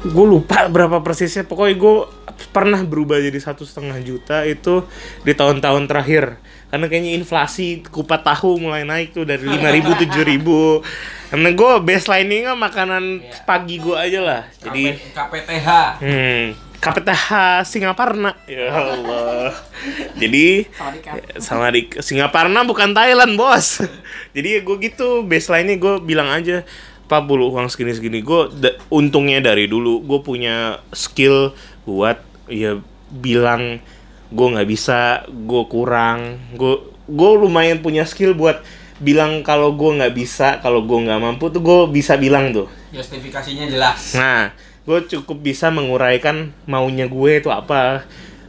[0.00, 1.44] Gue lupa berapa persisnya.
[1.44, 1.96] Pokoknya gue
[2.50, 4.88] pernah berubah jadi satu setengah juta itu
[5.24, 6.40] di tahun-tahun terakhir.
[6.70, 11.34] Karena kayaknya inflasi kupat tahu mulai naik tuh dari 5.000 7.000.
[11.34, 13.04] Karena gue baseline-nya makanan
[13.44, 14.42] pagi gue aja lah.
[14.56, 15.68] Jadi KPTH.
[16.00, 16.44] Hmm,
[16.80, 17.28] KPTH
[17.66, 18.32] Singaparna.
[18.48, 19.52] Ya Allah.
[20.16, 20.70] Jadi
[21.42, 23.82] sama di Singaparna bukan Thailand, Bos.
[24.34, 26.64] Jadi gue gitu baseline-nya gue bilang aja
[27.10, 31.50] Pak bulu uang segini-segini gue untungnya dari dulu gue punya skill
[31.82, 32.78] buat ya
[33.10, 33.82] bilang
[34.30, 36.78] gue nggak bisa gue kurang gue
[37.10, 38.62] gue lumayan punya skill buat
[39.02, 43.70] bilang kalau gue nggak bisa kalau gue nggak mampu tuh gue bisa bilang tuh Justifikasinya
[43.70, 44.18] jelas.
[44.18, 44.50] Nah,
[44.82, 48.02] gue cukup bisa menguraikan maunya gue itu apa,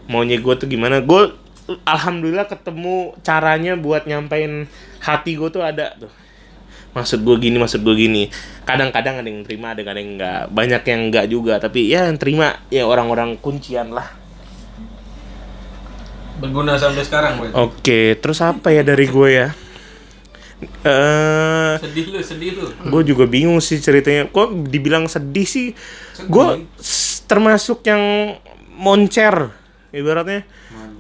[0.09, 0.97] maunya gue tuh gimana.
[1.05, 1.37] Gue
[1.85, 4.65] alhamdulillah ketemu caranya buat nyampein
[4.97, 6.11] hati gue tuh ada tuh.
[6.91, 8.27] Maksud gue gini, maksud gue gini.
[8.67, 10.51] Kadang-kadang ada yang terima, ada yang enggak.
[10.51, 14.11] Banyak yang enggak juga, tapi ya yang terima ya orang-orang kuncian lah.
[16.43, 17.49] Berguna sampai sekarang, Boy.
[17.53, 19.47] Oke, terus apa ya dari gue ya?
[20.61, 22.65] Eh, Sedih lu, sedih lu.
[22.69, 24.29] gue juga bingung sih ceritanya.
[24.29, 25.73] Kok dibilang sedih sih?
[26.29, 26.65] Gue
[27.25, 28.35] termasuk yang
[28.75, 29.53] moncer,
[29.93, 30.43] ibaratnya.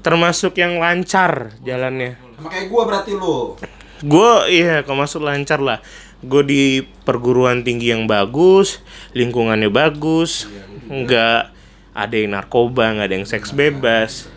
[0.01, 2.17] Termasuk yang lancar jalannya.
[2.37, 3.53] Sama kayak gua berarti lu.
[4.01, 5.79] Gue iya, masuk lancar lah.
[6.21, 6.63] Gue di
[7.05, 8.81] perguruan tinggi yang bagus,
[9.13, 10.49] lingkungannya bagus,
[10.89, 11.53] nggak
[11.93, 14.29] ada yang narkoba, nggak ada yang seks bebas,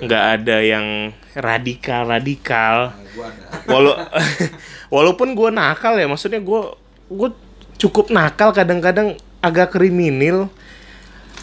[0.00, 2.92] nggak ada yang radikal-radikal.
[3.68, 3.96] Walau
[4.94, 6.60] walaupun gue nakal ya, maksudnya gue
[7.08, 7.30] gue
[7.80, 10.52] cukup nakal kadang-kadang agak kriminal.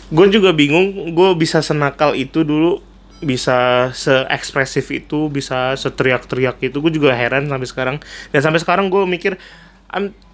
[0.07, 2.79] Gue juga bingung, gue bisa senakal itu dulu,
[3.17, 6.77] bisa se-ekspresif itu, bisa seteriak-teriak itu.
[6.77, 7.97] Gue juga heran sampai sekarang.
[8.29, 9.41] Dan sampai sekarang gue mikir,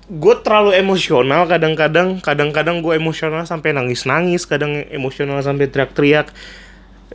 [0.07, 2.19] gue terlalu emosional kadang-kadang.
[2.19, 6.35] Kadang-kadang gue emosional sampai nangis-nangis, kadang emosional sampai teriak-teriak.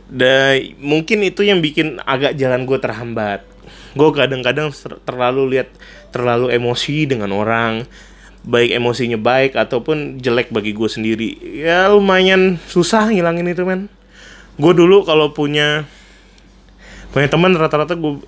[0.09, 3.45] Dan mungkin itu yang bikin agak jalan gue terhambat.
[3.93, 4.73] Gue kadang-kadang
[5.05, 5.69] terlalu lihat
[6.09, 7.85] terlalu emosi dengan orang,
[8.41, 11.29] baik emosinya baik ataupun jelek bagi gue sendiri.
[11.61, 13.85] Ya lumayan susah ngilangin itu men.
[14.59, 15.87] Gue dulu kalau punya
[17.09, 18.21] punya teman rata-rata gue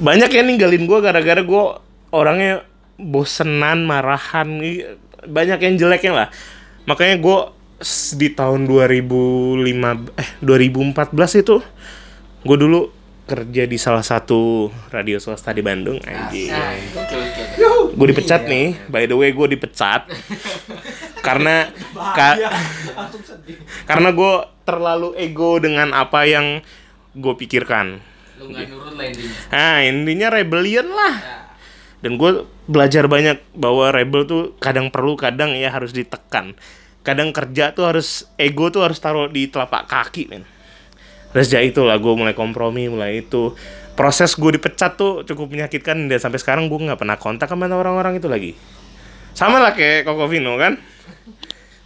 [0.00, 1.64] banyak yang ninggalin gue gara-gara gue
[2.10, 2.64] orangnya
[2.98, 4.48] bosenan, marahan,
[5.24, 6.28] banyak yang jeleknya lah.
[6.88, 7.38] Makanya gue
[8.16, 9.64] di tahun 2005
[10.20, 11.56] eh 2014 itu
[12.44, 12.92] gue dulu
[13.24, 16.50] kerja di salah satu radio swasta di Bandung anjing.
[17.94, 20.06] Gue dipecat nih, by the way gue dipecat
[21.26, 21.68] karena
[22.14, 22.38] ka-
[23.84, 24.34] karena gue
[24.64, 26.62] terlalu ego dengan apa yang
[27.12, 27.98] gue pikirkan.
[28.38, 29.36] Lu nurut lah intinya.
[29.52, 31.14] Nah, intinya rebellion lah.
[32.00, 36.56] Dan gue belajar banyak bahwa rebel tuh kadang perlu, kadang ya harus ditekan.
[37.04, 40.44] Kadang kerja tuh harus ego tuh harus taruh di telapak kaki, men.
[41.36, 43.52] Terus ya itulah gue mulai kompromi, mulai itu.
[43.98, 48.16] Proses gue dipecat tuh cukup menyakitkan dan sampai sekarang gue nggak pernah kontak sama orang-orang
[48.16, 48.52] itu lagi.
[49.36, 50.80] Sama lah kayak Koko Vino kan.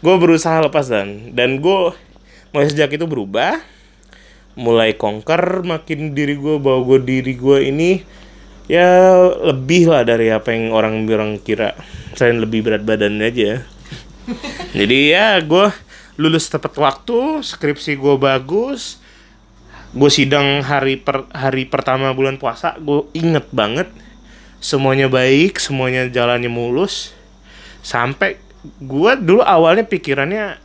[0.05, 1.97] Gue berusaha lepas dan dan gue
[2.55, 3.59] mulai sejak itu berubah
[4.55, 8.07] mulai conquer makin diri gue bahwa gue diri gue ini
[8.71, 8.87] ya
[9.51, 11.75] lebih lah dari apa yang orang bilang kira
[12.15, 13.67] selain lebih berat badan aja
[14.79, 15.69] jadi ya gue
[16.17, 19.03] lulus tepat waktu skripsi gue bagus
[19.95, 23.87] gue sidang hari per hari pertama bulan puasa gue inget banget.
[24.59, 27.15] Semuanya baik semuanya jalannya mulus.
[27.87, 28.43] Sampai
[28.83, 30.59] gue dulu awalnya pikirannya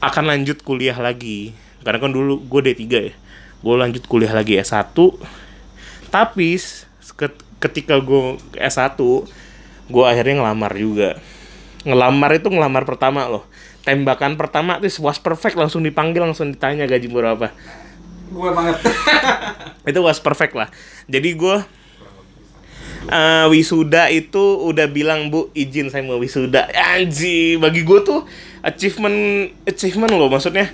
[0.00, 1.52] akan lanjut kuliah lagi.
[1.84, 3.14] Karena kan dulu gue D3 ya.
[3.60, 4.96] Gue lanjut kuliah lagi S1
[6.10, 6.58] tapi
[7.62, 8.98] ketika gue S1
[9.90, 11.20] gue akhirnya ngelamar juga.
[11.84, 13.44] Ngelamar itu ngelamar pertama loh.
[13.84, 17.52] Tembakan pertama tuh was perfect langsung dipanggil langsung ditanya gaji berapa
[18.30, 18.76] Gue banget.
[19.90, 20.70] itu was perfect lah
[21.10, 21.56] jadi gue
[23.10, 28.22] eh, wisuda itu udah bilang bu izin saya mau wisuda anji bagi gue tuh
[28.62, 30.70] achievement achievement loh maksudnya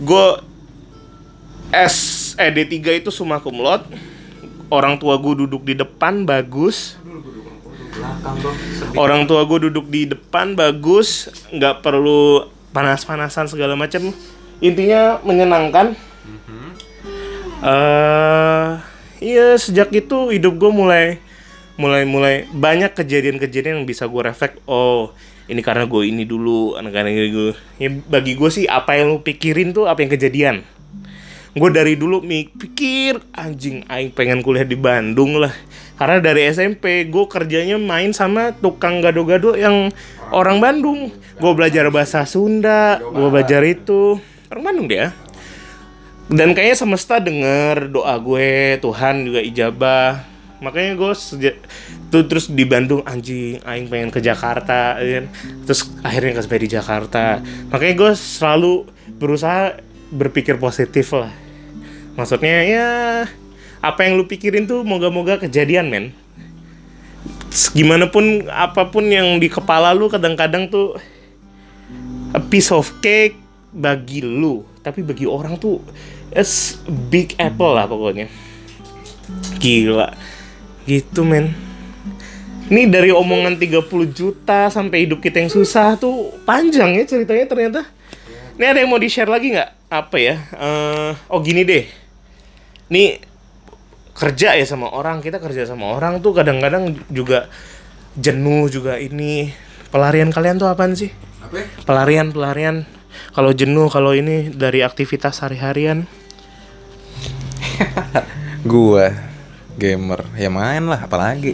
[0.00, 0.26] gue
[1.74, 3.86] S eh D3 itu summa cum laude.
[4.70, 6.98] Orang tua gue duduk di depan bagus.
[8.94, 14.12] Orang tua gue duduk di depan bagus, nggak perlu panas-panasan segala macam.
[14.60, 15.96] Intinya menyenangkan.
[17.66, 18.68] Eh
[19.18, 21.18] iya sejak itu hidup gue mulai
[21.74, 24.62] mulai mulai banyak kejadian-kejadian yang bisa gue reflect.
[24.70, 25.10] Oh
[25.46, 27.54] ini karena gue ini dulu, karena gue.
[27.78, 30.56] Ya, bagi gue sih apa yang lu pikirin tuh apa yang kejadian
[31.56, 35.56] gue dari dulu mikir anjing aing pengen kuliah di Bandung lah
[35.96, 39.88] karena dari SMP gue kerjanya main sama tukang gado-gado yang
[40.36, 44.20] orang Bandung gue belajar bahasa Sunda gue belajar itu
[44.52, 45.16] orang Bandung dia
[46.26, 50.10] dan kayaknya semesta denger doa gue Tuhan juga ijabah.
[50.58, 51.54] Makanya gue sejak
[52.10, 55.26] tuh terus di Bandung anjing aing pengen ke Jakarta ya kan.
[55.68, 57.38] terus akhirnya sampai di Jakarta.
[57.70, 58.72] Makanya gue selalu
[59.20, 59.78] berusaha
[60.10, 61.30] berpikir positif lah.
[62.18, 62.88] Maksudnya ya
[63.78, 66.10] apa yang lu pikirin tuh moga-moga kejadian men.
[67.70, 70.98] Gimana pun apa pun yang di kepala lu kadang-kadang tuh
[72.34, 73.38] a piece of cake
[73.70, 75.82] bagi lu tapi bagi orang tuh
[76.30, 76.78] it's
[77.10, 78.30] big apple lah pokoknya.
[79.58, 80.14] Gila.
[80.86, 81.50] Gitu men.
[82.70, 83.82] Ini dari omongan 30
[84.14, 87.82] juta sampai hidup kita yang susah tuh panjang ya ceritanya ternyata.
[88.54, 89.90] Ini ada yang mau di share lagi nggak?
[89.90, 90.34] Apa ya?
[90.54, 91.82] Eh, oh gini deh.
[92.94, 93.18] Nih
[94.14, 97.50] kerja ya sama orang kita kerja sama orang tuh kadang-kadang juga
[98.14, 99.50] jenuh juga ini.
[99.90, 101.10] Pelarian kalian tuh apaan sih?
[101.46, 101.62] Apa?
[101.86, 102.82] pelarian pelarian
[103.32, 106.08] kalau jenuh kalau ini dari aktivitas sehari-harian
[108.66, 109.12] Gua
[109.76, 111.52] gamer ya main lah apalagi.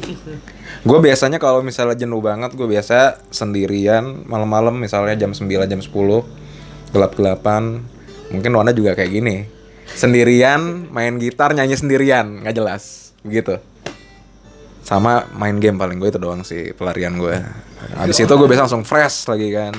[0.87, 5.91] Gue biasanya kalau misalnya jenuh banget gue biasa sendirian malam-malam misalnya jam 9 jam 10
[6.95, 7.83] gelap-gelapan.
[8.31, 9.37] Mungkin Wana juga kayak gini.
[9.93, 13.59] Sendirian main gitar nyanyi sendirian nggak jelas gitu.
[14.87, 17.37] Sama main game paling gue itu doang sih pelarian gue.
[17.99, 19.75] Habis itu gue biasa langsung fresh lagi kan.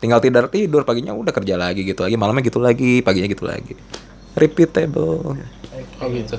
[0.00, 3.76] Tinggal tidur tidur paginya udah kerja lagi gitu lagi malamnya gitu lagi paginya gitu lagi.
[4.32, 5.36] Repeatable.
[6.00, 6.36] Oh gitu.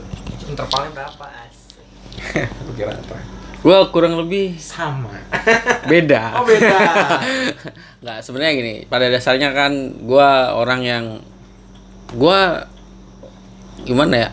[0.50, 1.26] Intervalnya berapa?
[2.78, 3.18] Kira apa?
[3.62, 5.14] Gua kurang lebih Sama.
[5.86, 6.22] beda.
[6.42, 6.78] Oh beda.
[8.02, 11.06] Nggak, sebenarnya gini, pada dasarnya kan gua orang yang
[12.18, 12.66] gua
[13.86, 14.30] gimana ya?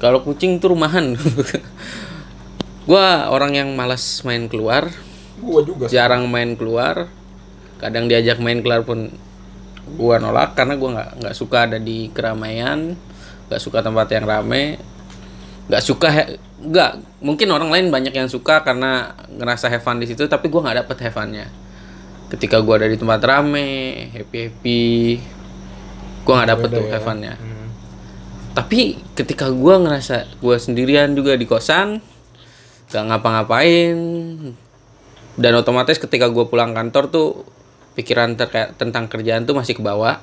[0.00, 1.12] Kalau kucing tuh rumahan.
[2.88, 4.88] gua orang yang malas main keluar,
[5.36, 5.84] Gua juga.
[5.92, 7.12] jarang main keluar.
[7.76, 9.12] Kadang diajak main keluar pun
[9.94, 12.98] gua nolak karena gua nggak nggak suka ada di keramaian,
[13.46, 14.80] nggak suka tempat yang rame,
[15.70, 16.08] nggak suka
[16.56, 20.66] nggak mungkin orang lain banyak yang suka karena ngerasa have fun di situ tapi gua
[20.66, 21.46] nggak dapet have funnya.
[22.26, 23.68] Ketika gua ada di tempat rame
[24.10, 24.84] happy happy
[26.26, 27.34] gua nggak dapet tuh have funnya.
[28.56, 32.00] Tapi ketika gua ngerasa gua sendirian juga di kosan
[32.86, 33.98] gak ngapa-ngapain
[35.36, 37.28] dan otomatis ketika gua pulang kantor tuh
[37.96, 40.20] pikiran terkait tentang kerjaan tuh masih ke bawah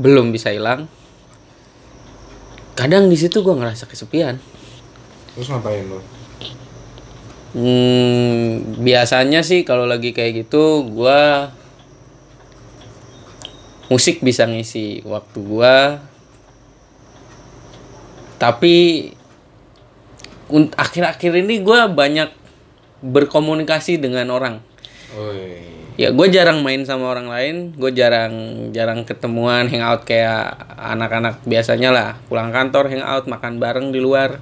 [0.00, 0.88] belum bisa hilang
[2.74, 4.40] kadang di situ gua ngerasa kesepian
[5.38, 6.02] Terus ngapain lu?
[7.54, 11.54] Hmm, biasanya sih kalau lagi kayak gitu gua
[13.86, 16.02] musik bisa ngisi waktu gua.
[18.42, 18.74] Tapi
[20.74, 22.34] akhir-akhir ini gua banyak
[23.06, 24.58] berkomunikasi dengan orang.
[25.98, 31.90] Ya gue jarang main sama orang lain, gue jarang jarang ketemuan hangout kayak anak-anak biasanya
[31.90, 32.08] lah.
[32.30, 34.38] Pulang kantor hangout, makan bareng di luar.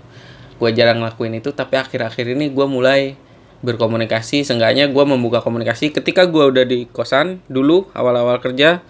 [0.61, 3.17] Gue jarang ngelakuin itu, tapi akhir-akhir ini gue mulai
[3.65, 4.45] berkomunikasi.
[4.45, 8.85] Seenggaknya gue membuka komunikasi ketika gue udah di kosan dulu awal-awal kerja.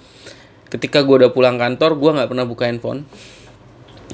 [0.67, 3.07] Ketika gue udah pulang kantor, gue nggak pernah buka handphone.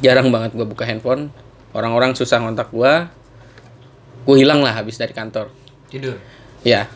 [0.04, 1.32] Jarang banget gue buka handphone.
[1.72, 3.08] Orang-orang susah ngontak gue.
[4.28, 5.48] Gue hilang lah habis dari kantor.
[5.88, 6.20] Tidur.
[6.60, 6.92] Ya,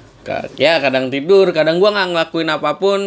[0.58, 3.00] ya kadang tidur, kadang gua nggak ngelakuin apa pun,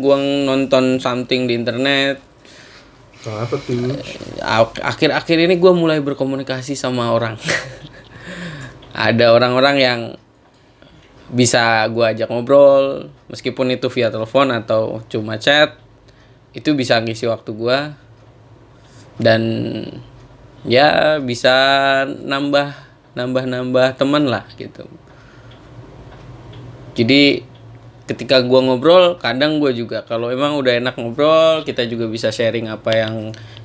[0.00, 2.20] gua nonton something di internet.
[3.26, 3.90] Apa tuh?
[4.40, 7.36] Ak- Akhir-akhir ini gua mulai berkomunikasi sama orang.
[8.96, 10.00] Ada orang-orang yang
[11.28, 15.74] bisa gua ajak ngobrol, meskipun itu via telepon atau cuma chat,
[16.54, 17.98] itu bisa ngisi waktu gua
[19.20, 19.42] dan
[20.64, 21.54] ya bisa
[22.06, 22.72] nambah
[23.16, 24.84] nambah nambah teman lah gitu
[26.96, 27.44] jadi
[28.06, 32.70] ketika gua ngobrol kadang gua juga kalau emang udah enak ngobrol kita juga bisa sharing
[32.70, 33.14] apa yang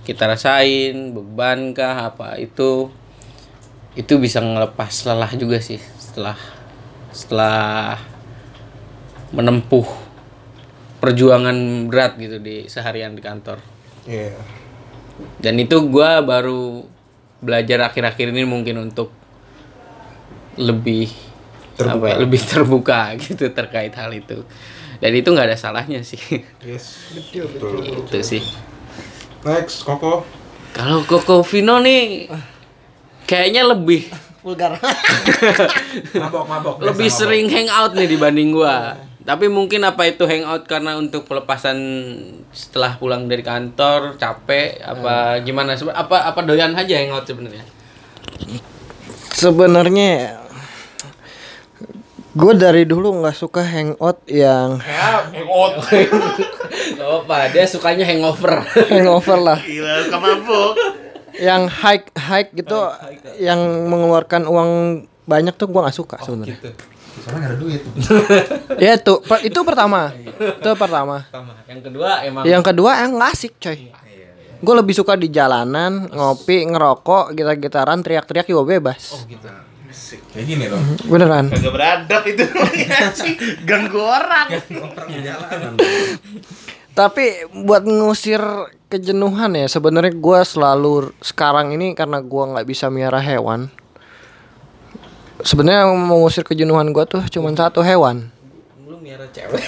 [0.03, 2.89] kita rasain beban kah apa itu
[3.93, 6.35] itu bisa ngelepas lelah juga sih setelah
[7.13, 7.99] setelah
[9.31, 9.85] menempuh
[10.99, 13.61] perjuangan berat gitu di seharian di kantor
[14.01, 14.33] Iya.
[15.37, 16.81] dan itu gua baru
[17.37, 19.13] belajar akhir-akhir ini mungkin untuk
[20.57, 21.13] lebih
[21.83, 24.43] apa ya, lebih terbuka gitu terkait hal itu
[24.97, 26.19] dan itu nggak ada salahnya sih
[26.67, 27.09] Yes.
[27.11, 28.43] itu sih
[29.41, 30.21] Next, Koko.
[30.69, 32.29] kalau Koko Vino nih
[33.25, 34.05] kayaknya lebih
[34.41, 34.73] Vulgar.
[36.17, 36.75] Mabok, mabok.
[36.81, 38.97] lebih sering hangout nih dibanding gua.
[39.21, 41.77] Tapi mungkin apa itu hangout karena untuk pelepasan
[42.49, 47.61] setelah pulang dari kantor capek apa gimana Sebe- apa apa doyan aja hangout sebenarnya.
[49.31, 50.40] Sebenarnya
[52.31, 55.83] gue dari dulu nggak suka hangout yang Hangout.
[56.91, 58.61] Gak apa, dia sukanya hangover.
[58.87, 60.73] hangover lah, Gila, suka mabuk.
[61.33, 62.77] yang hike hike gitu,
[63.37, 64.69] yang mengeluarkan uang
[65.23, 66.57] banyak tuh gue nggak suka sebenarnya.
[67.17, 67.81] Soalnya nggak ada duit.
[68.83, 71.25] Ya itu per- itu pertama, itu pertama.
[71.65, 73.77] Yang kedua emang Yang kedua yang nggak asik coy.
[74.61, 79.25] Gue lebih suka di jalanan ngopi ngerokok gitar-gitaran teriak-teriak juga bebas.
[80.31, 80.81] Kayak gini loh.
[81.05, 81.51] Beneran.
[81.51, 82.43] Kagak beradab itu.
[83.67, 84.47] Ganggu orang.
[86.91, 88.41] Tapi buat ngusir
[88.91, 93.71] kejenuhan ya sebenarnya gue selalu sekarang ini karena gue nggak bisa miara hewan.
[95.41, 98.29] Sebenarnya yang mengusir kejenuhan gue tuh cuma satu hewan.
[98.85, 99.63] lu miara cewek.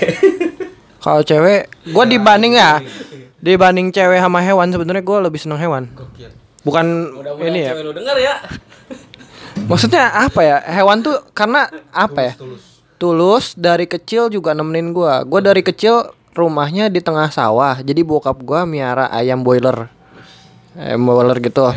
[1.04, 2.80] Kalau cewek, gue dibanding ya,
[3.44, 5.84] dibanding cewek sama hewan sebenarnya gue lebih seneng hewan.
[6.64, 6.86] Bukan
[7.44, 7.76] ini ya.
[7.76, 8.36] cewek lu denger ya.
[9.68, 10.58] Maksudnya apa ya?
[10.64, 12.34] Hewan tuh karena apa ya?
[13.00, 15.24] Tulus dari kecil juga nemenin gua.
[15.28, 17.80] Gua dari kecil rumahnya di tengah sawah.
[17.84, 19.92] Jadi bokap gua miara ayam boiler.
[20.74, 21.70] Ayam boiler gitu.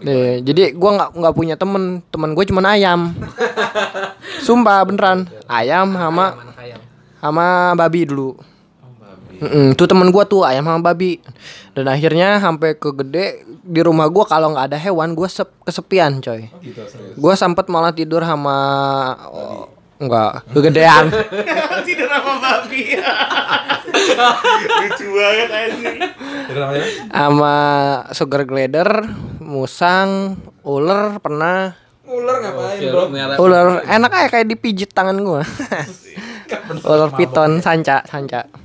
[0.00, 2.00] Nih, jadi gua nggak nggak punya temen.
[2.08, 3.00] Temen gue cuman ayam.
[4.46, 5.28] Sumpah beneran.
[5.44, 6.38] Ayam sama
[7.20, 8.49] sama babi dulu.
[9.40, 11.16] Mm-mm, tuh temen gua tuh ayam sama babi.
[11.72, 16.20] Dan akhirnya sampai ke gede di rumah gua kalau nggak ada hewan gua sep- kesepian
[16.20, 16.52] coy.
[17.16, 18.56] Gua sempet malah tidur sama
[19.32, 19.64] oh,
[19.96, 21.08] enggak kegedean.
[21.88, 22.82] Tidur sama babi.
[24.80, 25.48] Lucu banget
[27.08, 27.56] sama
[28.12, 28.88] sugar glider
[29.40, 31.72] musang ular pernah.
[32.10, 33.04] Ular ngapain, bro?
[33.38, 35.46] ular enak aja kayak dipijit tangan gua.
[36.90, 38.59] Ular piton sanca sanca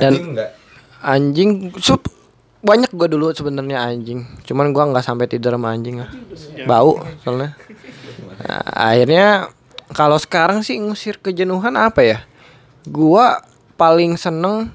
[0.00, 0.50] dan Anjing enggak?
[1.06, 2.02] anjing sup
[2.66, 6.10] banyak gua dulu sebenarnya anjing cuman gua nggak sampai tidur sama anjing ah.
[6.66, 7.54] bau soalnya
[8.36, 9.48] Nah, akhirnya
[9.96, 12.18] kalau sekarang sih ngusir kejenuhan apa ya
[12.84, 13.40] gua
[13.80, 14.68] paling seneng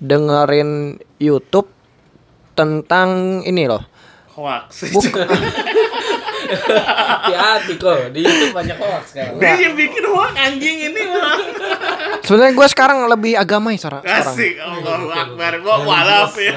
[0.00, 1.68] dengerin YouTube
[2.56, 3.84] tentang ini loh
[4.32, 4.88] Hoax.
[6.56, 8.12] hati-hati kok.
[8.12, 9.40] Di YouTube banyak hoax sekarang.
[9.40, 11.38] Dia yang bikin hoax anjing ini mah.
[12.24, 14.34] sebenarnya gua sekarang lebih agamai sekarang sekarang.
[14.34, 14.54] Asik.
[14.60, 15.52] Allahu Akbar.
[15.64, 16.54] Gua walaf ya.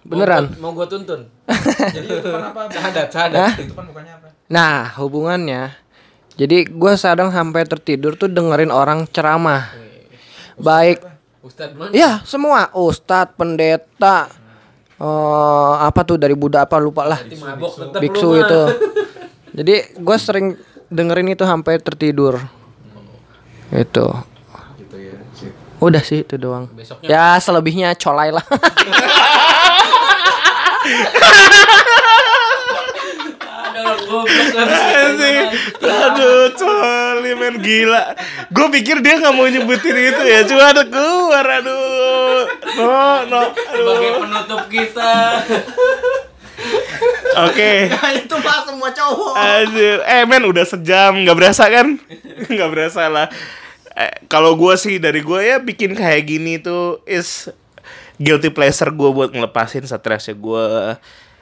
[0.00, 1.28] beneran Mau gua tuntun.
[1.96, 2.60] Jadi itu kan apa?
[2.72, 3.08] Sahadat.
[3.36, 3.52] Hah?
[3.56, 4.28] Itu kan bukannya apa?
[4.50, 5.76] Nah, hubungannya
[6.40, 9.76] jadi gua kadang sampai tertidur tuh dengerin orang ceramah.
[10.56, 11.04] Baik,
[11.44, 11.92] Ustadz mana?
[11.92, 14.32] ya semua ustadz, pendeta,
[15.00, 17.16] eh apa tuh dari Buddha apa lupa lah,
[17.96, 18.60] biksu itu.
[19.50, 20.54] Jadi gua sering
[20.86, 22.38] dengerin itu sampai tertidur.
[23.70, 24.06] Itu.
[24.76, 25.14] Gitu ya.
[25.78, 26.66] Udah sih itu doang.
[26.70, 28.44] Besoknya- Ya selebihnya colai lah.
[33.90, 34.26] Goblok.
[36.06, 38.14] Aduh, coli men gila.
[38.54, 41.42] Gue pikir dia nggak mau nyebutin itu ya, cuma ada keluar.
[41.42, 42.46] Aduh,
[42.78, 42.94] no,
[43.26, 43.42] no.
[43.56, 45.12] sebagai penutup kita.
[47.50, 47.88] Oke.
[47.90, 49.34] itu pas semua cowok.
[49.34, 49.98] Anjir.
[50.06, 51.98] Eh men udah sejam nggak berasa kan?
[52.52, 53.26] Nggak berasa lah.
[53.94, 57.50] Eh, kalau gue sih dari gue ya bikin kayak gini tuh is
[58.20, 60.66] guilty pleasure gue buat ngelepasin stresnya gue.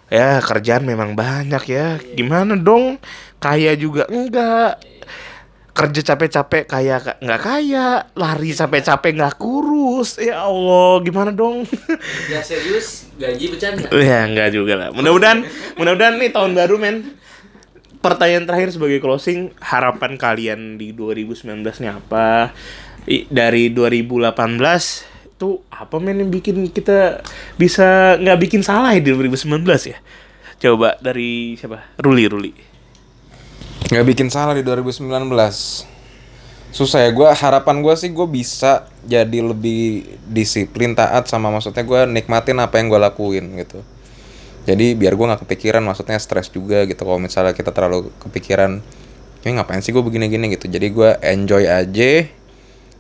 [0.09, 2.01] Ya kerjaan memang banyak ya.
[2.17, 2.97] Gimana dong?
[3.37, 4.81] Kaya juga enggak.
[5.71, 10.19] Kerja capek-capek kaya ka- nggak kaya, lari capek-capek nggak kurus.
[10.19, 11.63] Ya Allah, gimana dong?
[12.33, 13.87] Ya serius, gaji bercanda.
[13.95, 14.89] Ya enggak juga lah.
[14.91, 15.47] Mudah-mudahan
[15.79, 17.15] mudah-mudahan nih tahun baru men.
[17.99, 22.55] Pertanyaan terakhir sebagai closing, harapan kalian di 2019 nih apa?
[23.07, 24.35] Dari 2018
[25.39, 27.23] tuh apa men yang bikin kita
[27.55, 29.99] bisa nggak bikin salah ya di 2019 ya?
[30.59, 31.95] Coba dari siapa?
[32.03, 32.53] Ruli Ruli.
[33.89, 35.09] nggak bikin salah di 2019
[36.69, 42.01] susah ya gue harapan gue sih gue bisa jadi lebih disiplin taat sama maksudnya gue
[42.05, 43.81] nikmatin apa yang gue lakuin gitu
[44.69, 48.85] jadi biar gue nggak kepikiran maksudnya stres juga gitu kalau misalnya kita terlalu kepikiran
[49.41, 52.29] ini ngapain sih gue begini-gini gitu jadi gue enjoy aja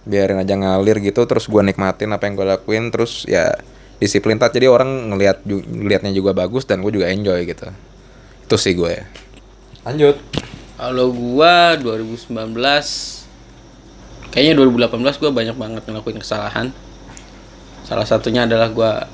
[0.09, 3.52] biarin aja ngalir gitu terus gue nikmatin apa yang gue lakuin terus ya
[4.01, 7.68] disiplin tat jadi orang ngelihat ngelihatnya juga bagus dan gue juga enjoy gitu.
[8.48, 9.05] Itu sih gue ya.
[9.85, 10.16] Lanjut.
[10.78, 12.55] Kalau gua 2019
[14.30, 16.70] kayaknya 2018 gua banyak banget ngelakuin kesalahan.
[17.82, 19.10] Salah satunya adalah gua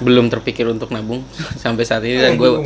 [0.00, 1.22] belum terpikir untuk nabung
[1.62, 2.56] sampai saat ini dan gua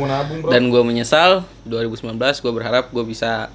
[0.47, 1.43] dan gua menyesal.
[1.67, 3.51] 2019 gua berharap gua bisa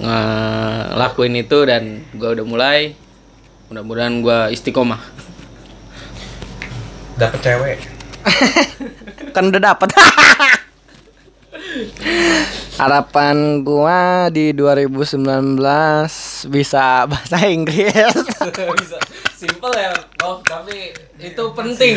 [0.00, 2.78] ngelakuin itu dan gua udah mulai
[3.68, 4.98] mudah-mudahan gua istiqomah.
[7.20, 7.78] dapet cewek?
[9.36, 9.92] Kan udah dapat
[12.80, 15.60] harapan gua di 2019
[16.48, 17.92] bisa bahasa Inggris.
[18.80, 18.96] Bisa.
[19.36, 19.92] Simple ya
[20.24, 21.96] oh tapi itu penting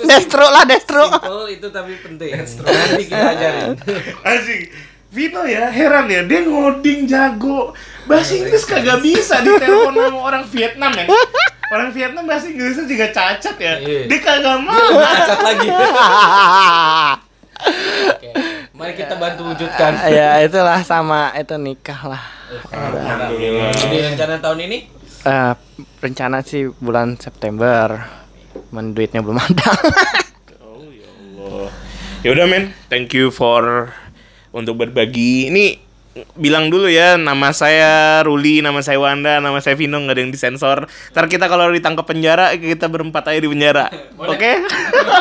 [0.00, 3.72] destro lah destro simple itu tapi penting nanti kita ajarin
[4.28, 4.62] Asik.
[5.08, 7.72] Vino ya, heran ya, dia ngoding jago.
[8.04, 11.08] Bahasa Inggris kagak bisa di telepon sama orang Vietnam ya.
[11.72, 13.80] Orang Vietnam bahasa Inggrisnya juga cacat ya.
[13.80, 14.04] Iya.
[14.04, 14.76] Dia kagak mau.
[15.00, 15.68] cacat lagi
[18.08, 18.30] Oke,
[18.70, 22.22] mari kita bantu wujudkan ya itulah sama itu nikah lah
[22.70, 23.74] Alhamdulillah.
[23.74, 24.78] jadi rencana tahun ini
[25.18, 25.52] Eh,
[25.98, 28.06] rencana sih bulan September
[28.68, 29.70] Men duitnya belum ada
[32.18, 33.94] Ya udah men, thank you for
[34.50, 35.54] untuk berbagi.
[35.54, 35.78] Ini
[36.34, 40.32] bilang dulu ya nama saya Ruli, nama saya Wanda, nama saya Vino nggak ada yang
[40.34, 40.90] disensor.
[41.14, 43.86] Ntar kita kalau ditangkap penjara kita berempat aja di penjara.
[44.18, 44.50] Oke?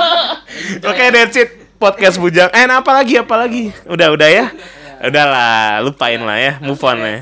[0.90, 1.50] Oke, that's it.
[1.78, 2.50] Podcast bujang.
[2.50, 3.22] Eh, nah, apa lagi?
[3.22, 3.70] Apa lagi?
[3.86, 4.50] Udah, udah ya.
[4.98, 7.22] Udahlah, lupain lah ya, move on lah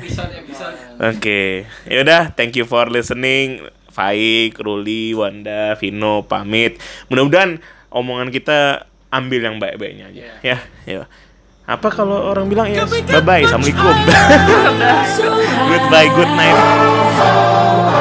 [1.12, 3.60] Oke, yaudah, thank you for listening.
[3.96, 6.76] Faik, Ruli, Wanda, Vino, pamit.
[7.08, 10.22] Mudah-mudahan omongan kita ambil yang baik-baiknya aja.
[10.44, 11.08] Ya, ya.
[11.66, 13.96] Apa kalau orang bilang ya, bye bye, assalamualaikum.
[15.72, 17.95] Goodbye, good night.